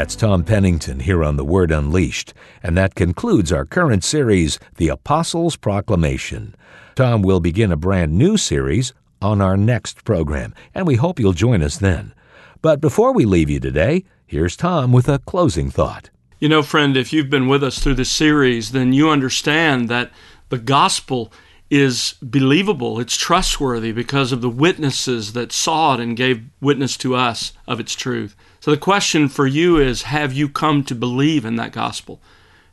That's 0.00 0.16
Tom 0.16 0.44
Pennington 0.44 1.00
here 1.00 1.22
on 1.22 1.36
The 1.36 1.44
Word 1.44 1.70
Unleashed, 1.70 2.32
and 2.62 2.74
that 2.74 2.94
concludes 2.94 3.52
our 3.52 3.66
current 3.66 4.02
series, 4.02 4.58
The 4.76 4.88
Apostles' 4.88 5.56
Proclamation. 5.56 6.54
Tom 6.94 7.20
will 7.20 7.38
begin 7.38 7.70
a 7.70 7.76
brand 7.76 8.16
new 8.16 8.38
series 8.38 8.94
on 9.20 9.42
our 9.42 9.58
next 9.58 10.02
program, 10.06 10.54
and 10.74 10.86
we 10.86 10.94
hope 10.94 11.20
you'll 11.20 11.34
join 11.34 11.62
us 11.62 11.76
then. 11.76 12.14
But 12.62 12.80
before 12.80 13.12
we 13.12 13.26
leave 13.26 13.50
you 13.50 13.60
today, 13.60 14.04
Here's 14.26 14.56
Tom 14.56 14.90
with 14.90 15.06
a 15.06 15.18
closing 15.18 15.70
thought. 15.70 16.08
You 16.38 16.48
know, 16.48 16.62
friend, 16.62 16.96
if 16.96 17.12
you've 17.12 17.28
been 17.28 17.46
with 17.46 17.62
us 17.62 17.78
through 17.78 17.96
this 17.96 18.10
series, 18.10 18.72
then 18.72 18.94
you 18.94 19.10
understand 19.10 19.90
that 19.90 20.10
the 20.48 20.56
gospel 20.56 21.30
is 21.70 22.14
believable, 22.20 22.98
it's 22.98 23.16
trustworthy 23.16 23.92
because 23.92 24.32
of 24.32 24.40
the 24.40 24.50
witnesses 24.50 25.32
that 25.34 25.52
saw 25.52 25.94
it 25.94 26.00
and 26.00 26.16
gave 26.16 26.42
witness 26.60 26.96
to 26.98 27.14
us 27.14 27.52
of 27.66 27.78
its 27.78 27.94
truth. 27.94 28.34
So 28.58 28.70
the 28.70 28.76
question 28.76 29.28
for 29.28 29.46
you 29.46 29.78
is 29.78 30.02
Have 30.02 30.32
you 30.32 30.48
come 30.48 30.82
to 30.84 30.94
believe 30.94 31.44
in 31.44 31.56
that 31.56 31.72
gospel? 31.72 32.20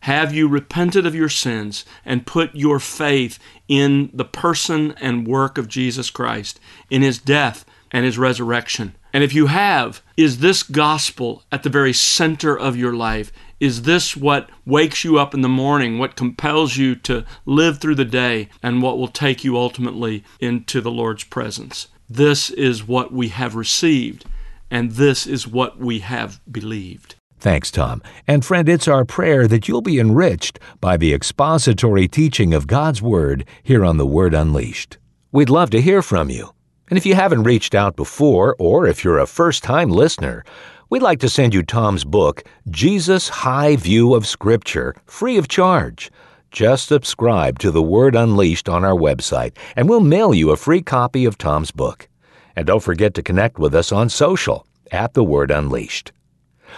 Have 0.01 0.33
you 0.33 0.47
repented 0.47 1.05
of 1.05 1.15
your 1.15 1.29
sins 1.29 1.85
and 2.05 2.25
put 2.25 2.55
your 2.55 2.79
faith 2.79 3.39
in 3.67 4.09
the 4.13 4.25
person 4.25 4.93
and 5.01 5.27
work 5.27 5.57
of 5.57 5.67
Jesus 5.67 6.09
Christ, 6.09 6.59
in 6.89 7.01
his 7.01 7.17
death 7.17 7.65
and 7.91 8.05
his 8.05 8.17
resurrection? 8.17 8.95
And 9.13 9.23
if 9.23 9.33
you 9.33 9.47
have, 9.47 10.01
is 10.15 10.39
this 10.39 10.63
gospel 10.63 11.43
at 11.51 11.63
the 11.63 11.69
very 11.69 11.93
center 11.93 12.57
of 12.57 12.75
your 12.77 12.93
life? 12.93 13.31
Is 13.59 13.83
this 13.83 14.15
what 14.15 14.49
wakes 14.65 15.03
you 15.03 15.17
up 15.17 15.33
in 15.33 15.41
the 15.41 15.49
morning, 15.49 15.97
what 15.97 16.15
compels 16.15 16.77
you 16.77 16.95
to 16.97 17.25
live 17.45 17.79
through 17.79 17.95
the 17.95 18.05
day, 18.05 18.49
and 18.61 18.83
what 18.83 18.99
will 18.99 19.07
take 19.07 19.43
you 19.43 19.57
ultimately 19.57 20.23
into 20.39 20.79
the 20.79 20.91
Lord's 20.91 21.23
presence? 21.23 21.87
This 22.07 22.51
is 22.51 22.87
what 22.87 23.11
we 23.11 23.29
have 23.29 23.55
received, 23.55 24.25
and 24.69 24.91
this 24.91 25.25
is 25.25 25.47
what 25.47 25.79
we 25.79 25.99
have 25.99 26.39
believed. 26.51 27.15
Thanks, 27.39 27.71
Tom. 27.71 28.03
And 28.27 28.45
friend, 28.45 28.69
it's 28.69 28.87
our 28.87 29.05
prayer 29.05 29.47
that 29.47 29.67
you'll 29.67 29.81
be 29.81 29.99
enriched 29.99 30.59
by 30.79 30.95
the 30.95 31.13
expository 31.13 32.07
teaching 32.07 32.53
of 32.53 32.67
God's 32.67 33.01
Word 33.01 33.45
here 33.63 33.83
on 33.83 33.97
The 33.97 34.07
Word 34.07 34.35
Unleashed. 34.35 34.97
We'd 35.31 35.49
love 35.49 35.71
to 35.71 35.81
hear 35.81 36.01
from 36.01 36.29
you. 36.29 36.53
And 36.89 36.97
if 36.97 37.05
you 37.05 37.15
haven't 37.15 37.43
reached 37.43 37.75
out 37.75 37.95
before, 37.95 38.55
or 38.59 38.87
if 38.87 39.03
you're 39.03 39.19
a 39.19 39.27
first 39.27 39.63
time 39.63 39.89
listener, 39.89 40.45
we'd 40.89 41.01
like 41.01 41.19
to 41.19 41.29
send 41.29 41.53
you 41.53 41.63
Tom's 41.63 42.03
book, 42.03 42.43
Jesus 42.69 43.29
High 43.29 43.75
View 43.75 44.13
of 44.13 44.27
Scripture, 44.27 44.95
free 45.05 45.37
of 45.37 45.47
charge. 45.47 46.11
Just 46.51 46.87
subscribe 46.87 47.59
to 47.59 47.71
The 47.71 47.83
Word 47.83 48.15
Unleashed 48.15 48.69
on 48.69 48.85
our 48.85 48.95
website, 48.95 49.55
and 49.75 49.89
we'll 49.89 49.99
mail 49.99 50.33
you 50.33 50.51
a 50.51 50.57
free 50.57 50.81
copy 50.81 51.25
of 51.25 51.37
Tom's 51.37 51.71
book. 51.71 52.07
And 52.55 52.65
don't 52.65 52.83
forget 52.83 53.13
to 53.15 53.23
connect 53.23 53.59
with 53.59 53.75
us 53.75 53.91
on 53.91 54.09
social 54.09 54.65
at 54.91 55.13
The 55.13 55.23
Word 55.23 55.51
Unleashed. 55.51 56.11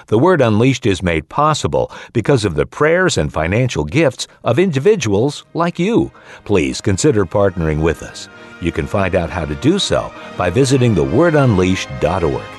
The 0.07 0.19
Word 0.19 0.41
Unleashed 0.41 0.85
is 0.85 1.03
made 1.03 1.29
possible 1.29 1.91
because 2.13 2.45
of 2.45 2.55
the 2.55 2.65
prayers 2.65 3.17
and 3.17 3.31
financial 3.31 3.83
gifts 3.83 4.27
of 4.43 4.59
individuals 4.59 5.45
like 5.53 5.79
you. 5.79 6.11
Please 6.45 6.81
consider 6.81 7.25
partnering 7.25 7.81
with 7.81 8.03
us. 8.03 8.27
You 8.61 8.71
can 8.71 8.87
find 8.87 9.15
out 9.15 9.29
how 9.29 9.45
to 9.45 9.55
do 9.55 9.79
so 9.79 10.11
by 10.37 10.49
visiting 10.49 10.95
thewordunleashed.org. 10.95 12.58